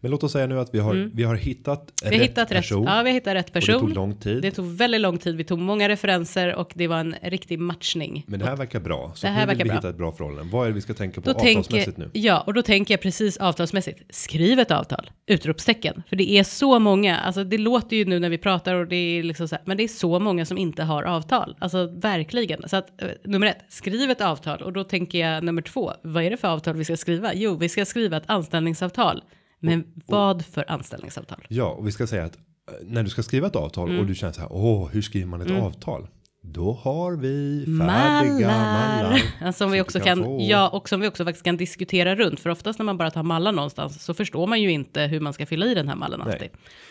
[0.00, 2.10] Men låt oss säga nu att vi har, vi har hittat Mm.
[2.10, 2.84] Vi rätt hittat rätt, person.
[2.84, 3.74] ja, vi har hittat rätt Och person.
[3.74, 4.42] det tog lång tid.
[4.42, 8.24] Det tog väldigt lång tid, vi tog många referenser och det var en riktig matchning.
[8.26, 9.12] Men det här verkar bra.
[9.14, 9.76] Så Det här nu vill verkar vi bra.
[9.76, 10.52] hitta ett bra förhållande.
[10.52, 12.10] Vad är det vi ska tänka på Då avtalsmässigt nu?
[12.12, 14.02] ja, och då tänker jag precis avtalsmässigt.
[14.14, 16.02] Skriv ett avtal, utropstecken.
[16.08, 18.96] För det är så många, alltså det låter ju nu när vi pratar och det
[18.96, 21.56] är liksom så här, men det är så många som inte har avtal.
[21.58, 22.68] Alltså verkligen.
[22.68, 24.62] Så att eh, nummer ett, skriv ett avtal.
[24.62, 27.34] Och då tänker jag nummer två, vad är det för avtal vi ska skriva?
[27.34, 29.22] Jo, vi ska skriva ett anställningsavtal.
[29.60, 31.46] Men vad för anställningsavtal?
[31.48, 32.42] Ja, och vi ska säga att eh,
[32.82, 34.00] när du ska skriva ett avtal Mm.
[34.00, 36.08] och du känner så här, åh, hur skriver man ett avtal?
[36.48, 39.22] Då har vi färdiga mallar.
[39.40, 42.40] Ja, Som vi också kan ja, och som vi också faktiskt kan diskutera runt.
[42.40, 45.32] För oftast när man bara tar mallar någonstans så förstår man ju inte hur man
[45.32, 46.32] ska fylla i den här mallen Nej.
[46.32, 46.50] alltid.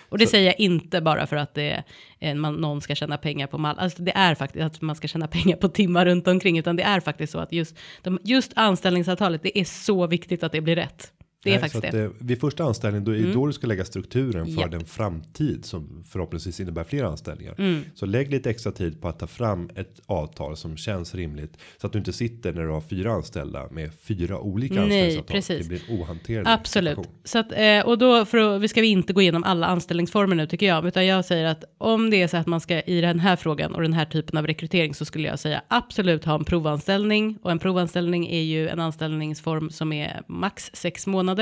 [0.10, 1.84] Och det säger jag inte bara för att det
[2.20, 3.80] är, man, någon ska tjäna pengar på mall.
[3.80, 6.58] Alltså det är faktiskt att man ska tjäna pengar på timmar runt omkring.
[6.58, 10.52] Utan det är faktiskt så att just, de, just anställningsavtalet, det är så viktigt att
[10.52, 11.12] det blir rätt.
[11.46, 12.00] Det är Nej, faktiskt att, det.
[12.00, 12.14] Mm.
[12.20, 14.72] vid första anställningen då är det då du ska lägga strukturen för Japp.
[14.72, 17.56] den framtid som förhoppningsvis innebär fler anställningar.
[17.58, 17.82] Mm.
[17.96, 21.88] Så lägg lite extra tid på att ta fram ett avtal som känns rimligt så
[21.88, 25.36] att du inte sitter när du har fyra anställda med fyra olika Nej, anställningsavtal.
[25.36, 25.60] precis.
[25.60, 26.90] Det blir en ohanterlig Absolut.
[26.90, 27.14] situation.
[27.24, 30.36] Så att, eh, och då för att, vi ska vi inte gå igenom alla anställningsformer
[30.36, 33.02] nu tycker jag, utan jag säger att om det är så att man ska i
[33.02, 36.36] den här frågan och den här typen av rekrytering så skulle jag säga absolut ha
[36.36, 41.35] en provanställning och en provanställning är ju en anställningsform som är max sex månader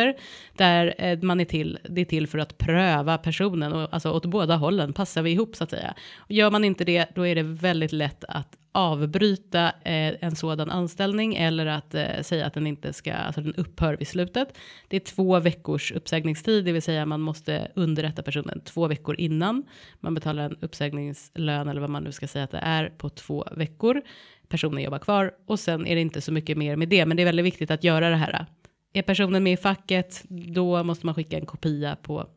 [0.58, 1.80] där eh, man är till.
[1.90, 5.56] Det är till för att pröva personen och alltså åt båda hållen passar vi ihop
[5.56, 5.94] så att säga.
[6.30, 11.36] Gör man inte det, då är det väldigt lätt att avbryta eh, en sådan anställning
[11.36, 14.58] eller att eh, säga att den inte ska, alltså den upphör vid slutet.
[14.88, 19.64] Det är två veckors uppsägningstid, det vill säga man måste underrätta personen två veckor innan.
[20.00, 23.48] Man betalar en uppsägningslön eller vad man nu ska säga att det är på två
[23.52, 24.02] veckor.
[24.48, 27.24] Personen jobbar kvar och sen är det inte så mycket mer med det, men det
[27.24, 28.46] är väldigt viktigt att göra det här.
[28.94, 32.28] Är personen med i facket, då måste man skicka en kopia på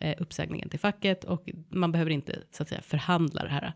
[0.00, 3.72] eh, uppsägningen till facket och man behöver inte så att säga förhandla det här.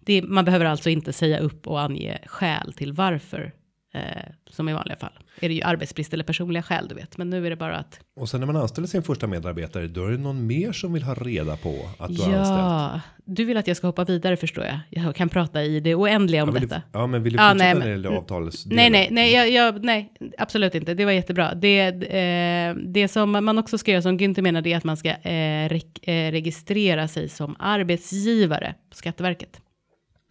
[0.00, 3.52] Det, man behöver alltså inte säga upp och ange skäl till varför.
[3.96, 5.12] Eh, som i vanliga fall.
[5.40, 7.16] Är det ju arbetsbrist eller personliga skäl du vet.
[7.18, 8.00] Men nu är det bara att.
[8.16, 11.02] Och sen när man anställer sin första medarbetare då är det någon mer som vill
[11.02, 12.58] ha reda på att du har anställt.
[12.58, 14.78] Ja, du vill att jag ska hoppa vidare förstår jag.
[14.90, 16.82] Jag kan prata i det oändliga om Ja, men, du, detta.
[16.92, 18.76] ja, men vill du Ja, fortsätta nej, när det gäller avtalsdelen?
[18.76, 20.94] Nej, nej, nej, jag, jag, nej, absolut inte.
[20.94, 21.54] Det var jättebra.
[21.54, 24.96] Det, eh, det som man också ska göra, som Günther menar, det är att man
[24.96, 29.60] ska eh, rek, eh, registrera sig som arbetsgivare på Skatteverket.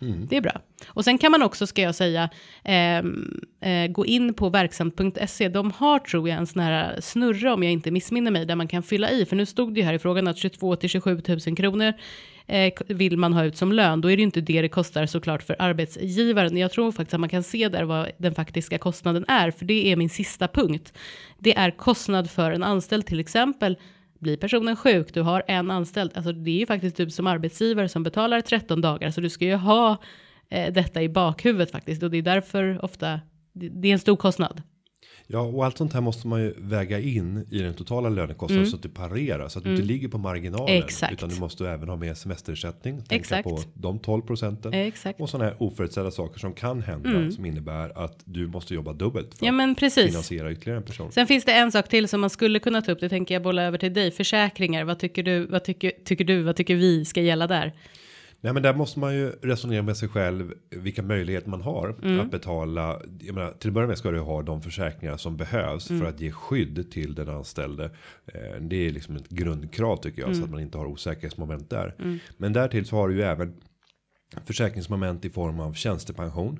[0.01, 0.27] Mm.
[0.27, 0.61] Det är bra.
[0.87, 2.29] Och sen kan man också, ska jag säga,
[2.63, 2.97] eh,
[3.71, 5.49] eh, gå in på verksamt.se.
[5.49, 8.67] De har, tror jag, en sån här snurra, om jag inte missminner mig, där man
[8.67, 9.25] kan fylla i.
[9.25, 11.93] För nu stod det ju här i frågan att 22 till 27 000 kronor
[12.47, 14.01] eh, vill man ha ut som lön.
[14.01, 16.57] Då är det ju inte det det kostar såklart för arbetsgivaren.
[16.57, 19.91] Jag tror faktiskt att man kan se där vad den faktiska kostnaden är, för det
[19.91, 20.93] är min sista punkt.
[21.39, 23.77] Det är kostnad för en anställd, till exempel
[24.25, 27.89] blir personen sjuk, du har en anställd, alltså det är ju faktiskt du som arbetsgivare
[27.89, 29.97] som betalar 13 dagar, så du ska ju ha
[30.49, 33.21] eh, detta i bakhuvudet faktiskt, och det är därför ofta,
[33.53, 34.61] det, det är en stor kostnad.
[35.27, 38.75] Ja, och allt sånt här måste man ju väga in i den totala lönekostnaden så
[38.75, 40.67] att du parerar så att du inte ligger på marginalen.
[40.69, 40.83] Mm.
[40.83, 41.13] Exakt.
[41.13, 42.97] Utan du måste även ha med semesterersättning.
[42.97, 43.43] Tänka Exakt.
[43.43, 44.73] på de 12 procenten.
[44.73, 45.21] Exakt.
[45.21, 49.37] Och sådana här oförutsedda saker som kan hända som innebär att du måste jobba dubbelt
[49.37, 50.05] för Ja men att precis.
[50.05, 51.11] finansiera ytterligare en person.
[51.11, 53.43] Sen finns det en sak till som man skulle kunna ta upp, det tänker jag
[53.43, 57.05] bolla över till dig, försäkringar, vad tycker du, vad tycker, tycker du, vad tycker vi
[57.05, 57.73] ska gälla där?
[58.45, 62.19] Nej, men där måste man ju resonera med sig själv vilka möjligheter man har Mm.
[62.19, 63.01] att betala.
[63.19, 66.01] Jag menar, till att börja med ska du ha de försäkringar som behövs Mm.
[66.01, 67.85] för att ge skydd till den anställde.
[68.25, 70.43] Eh, Det är liksom ett grundkrav tycker jag så Mm.
[70.43, 71.95] att man inte har osäkerhetsmoment där.
[72.37, 73.53] Men därtill så har du ju även
[74.45, 76.59] försäkringsmoment i form av tjänstepension.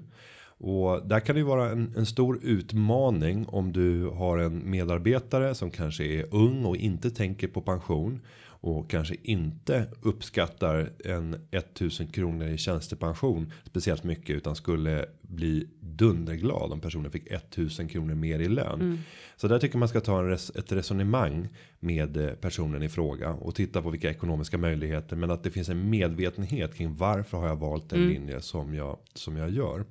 [0.58, 5.56] Och där kan det ju vara en, en stor utmaning om du har en medarbetare
[5.56, 8.22] som kanske är ung och inte tänker på pension.
[8.66, 14.36] Och kanske inte uppskattar en 1000 kronor i tjänstepension speciellt mycket.
[14.36, 19.00] Utan skulle bli dunderglad om personen fick 1000 kronor mer i lön.
[19.36, 21.50] Så där tycker man ska ta res, ett resonemang
[21.80, 23.30] med eh, personen i fråga.
[23.30, 25.16] Och titta på vilka ekonomiska möjligheter.
[25.16, 28.98] Men att det finns en medvetenhet kring varför har jag valt en linje som jag,
[29.14, 29.86] som jag gör.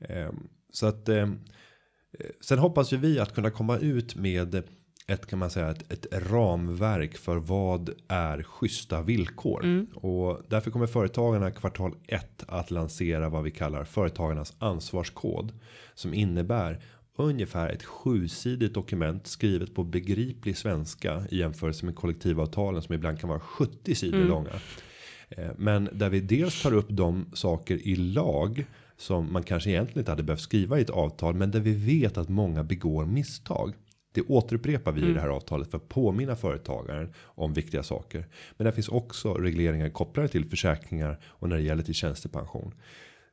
[0.00, 1.38] Ehm, så att ehm,
[2.18, 4.62] eh, sen hoppas ju vi att kunna komma ut med
[5.10, 10.86] ett kan man säga ett, ett ramverk för vad är schyssta villkor och därför kommer
[10.86, 15.52] företagarna kvartal 1 att lansera vad vi kallar företagarnas ansvarskod
[15.94, 16.80] som innebär
[17.16, 23.28] ungefär ett sjusidigt dokument skrivet på begriplig svenska i jämförelse med kollektivavtalen som ibland kan
[23.28, 24.50] vara 70 sidor långa.
[25.28, 28.64] Eh, Men där vi dels tar upp de saker i lag
[28.96, 32.18] som man kanske egentligen inte hade behövt skriva i ett avtal, men där vi vet
[32.18, 33.72] att många begår misstag.
[34.12, 38.26] Det återupprepar vi i det här avtalet för att påminna företagaren om viktiga saker.
[38.56, 42.74] Men det finns också regleringar kopplade till försäkringar och när det gäller till tjänstepension.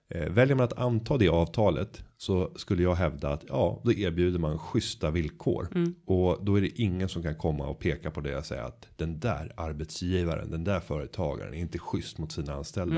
[0.09, 4.39] Eh, väljer man att anta det avtalet så skulle jag hävda att ja, då erbjuder
[4.39, 5.67] man schyssta villkor
[6.05, 8.87] och då är det ingen som kan komma och peka på det och säga att
[8.95, 12.95] den där arbetsgivaren, den där företagaren är inte schysst mot sina anställda.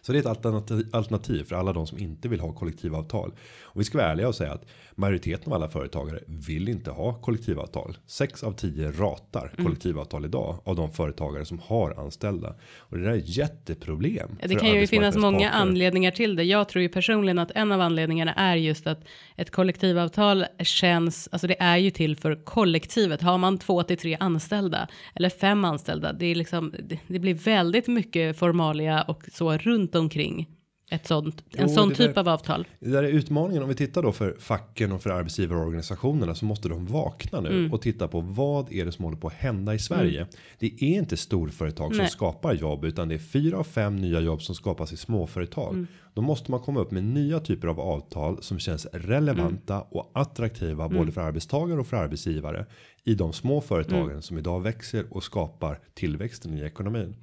[0.00, 3.32] Så det är ett alternativ, alternativ för alla de som inte vill ha kollektivavtal.
[3.62, 7.14] Och vi ska vara ärliga och säga att majoriteten av alla företagare vill inte ha
[7.14, 7.96] kollektivavtal.
[8.06, 12.54] 6 av 10 ratar kollektivavtal idag av de företagare som har anställda.
[12.78, 14.36] Och det där är ett jätteproblem.
[14.40, 16.44] Ja, det kan ju finnas många anledningar till det.
[16.44, 19.04] Jag tror ju personligen att en av anledningarna är just att
[19.36, 23.22] ett kollektivavtal känns, alltså det är ju till för kollektivet.
[23.22, 27.34] Har man två till tre anställda eller fem anställda, det är liksom, det, det blir
[27.34, 30.48] väldigt mycket formalia och så runt omkring
[30.92, 32.68] ett sånt, Jo, en sån det typ där- av avtal?
[32.80, 36.68] Det där är utmaningen om vi tittar då för facken och för arbetsgivarorganisationerna så måste
[36.68, 37.72] de vakna nu Mm.
[37.72, 40.26] och titta på vad är det som håller på att hända i Sverige.
[40.58, 42.10] Det är inte storföretag som Nej.
[42.10, 45.72] skapar jobb utan det är fyra av fem nya jobb som skapas i småföretag.
[45.74, 45.86] Mm.
[46.14, 49.86] Då måste man komma upp med nya typer av avtal som känns relevanta Mm.
[49.90, 52.66] och attraktiva både för arbetstagare och för arbetsgivare
[53.04, 54.22] i de små företagen Mm.
[54.22, 57.16] som idag växer och skapar tillväxten i ekonomin.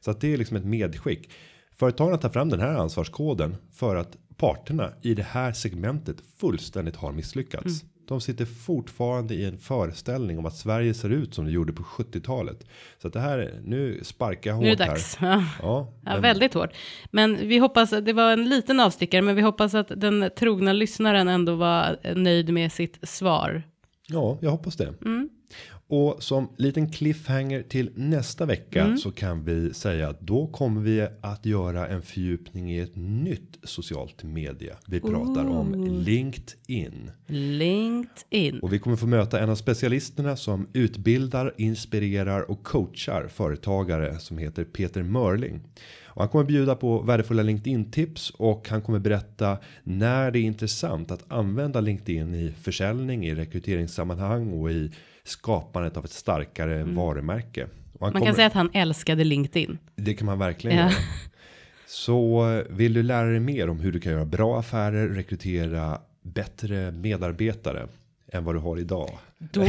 [0.00, 1.30] Så att det är liksom ett medskick.
[1.78, 7.12] Företagen tar fram den här ansvarskoden för att parterna i det här segmentet fullständigt har
[7.12, 7.82] misslyckats.
[7.82, 7.92] Mm.
[8.08, 11.82] De sitter fortfarande i en föreställning om att Sverige ser ut som det gjorde på
[11.82, 12.64] 70-talet.
[13.02, 15.18] Så att det här nu sparkar jag hårt Nu är det dags.
[15.20, 15.44] Ja.
[15.62, 16.70] Ja, Ja, men- väldigt hårt.
[17.10, 21.28] Men vi hoppas, det var en liten avstickare, men vi hoppas att den trogna lyssnaren
[21.28, 23.62] ändå var nöjd med sitt svar.
[24.08, 24.94] Ja, jag hoppas det.
[25.04, 25.28] Mm.
[25.88, 28.98] Och som liten cliffhanger till nästa vecka Mm.
[28.98, 33.58] så kan vi säga att då kommer vi att göra en fördjupning i ett nytt
[33.62, 34.76] socialt media.
[34.86, 35.74] Vi pratar om
[36.06, 37.10] LinkedIn.
[37.26, 38.58] LinkedIn.
[38.60, 44.38] Och vi kommer få möta en av specialisterna som utbildar, inspirerar och coachar företagare som
[44.38, 45.60] heter Peter Mörling.
[46.04, 50.42] Och han kommer bjuda på värdefulla LinkedIn tips och han kommer berätta när det är
[50.42, 54.90] intressant att använda LinkedIn i försäljning, i rekryteringssammanhang och i
[55.28, 57.64] skapandet av ett starkare varumärke.
[57.64, 59.78] Och han Man kommer, kan säga att han älskade LinkedIn.
[59.96, 60.82] det kan man verkligen Ja.
[60.84, 60.92] göra.
[61.86, 66.00] Så eh, vill du lära dig mer om hur du kan göra bra affärer, rekrytera
[66.22, 67.86] bättre medarbetare
[68.32, 69.10] än vad du har idag.
[69.38, 69.64] Då,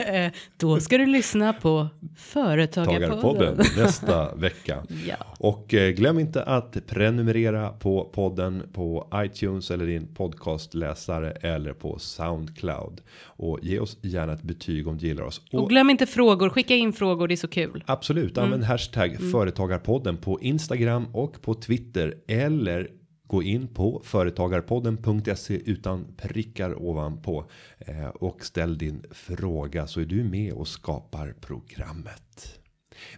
[0.56, 1.88] då ska du lyssna på
[2.32, 3.56] Tagarpodden Företagarpodden.
[3.76, 4.82] nästa vecka.
[5.06, 5.16] Ja.
[5.38, 11.98] Och eh, glöm inte att prenumerera på podden på iTunes eller din podcastläsare eller på
[11.98, 13.00] Soundcloud.
[13.22, 15.40] Och ge oss gärna ett betyg om du gillar oss.
[15.52, 17.84] Och Och glöm inte frågor, skicka in frågor, det är så kul.
[17.86, 22.14] absolut, använd hashtag företagarpodden på Instagram och på Twitter.
[22.28, 22.88] Eller
[23.26, 27.44] gå in på företagarpodden.se utan prickar ovanpå.
[27.78, 32.60] Eh, och ställ din fråga så är du med och skapar programmet.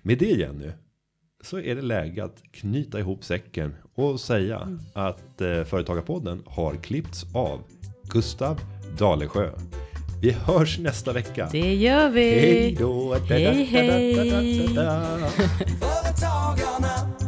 [0.03, 0.71] Med det Jenny.
[1.43, 7.35] Så är det läge att knyta ihop säcken och säga att eh, Företagarpodden har klippts
[7.35, 7.61] av
[8.03, 8.61] Gustav
[8.99, 9.51] Dalesjö.
[10.23, 11.49] Vi hörs nästa vecka.
[11.53, 12.31] Det gör vi.
[12.31, 13.15] Hej då!
[13.15, 14.15] Hej, hej.
[15.81, 17.28] Företagarna.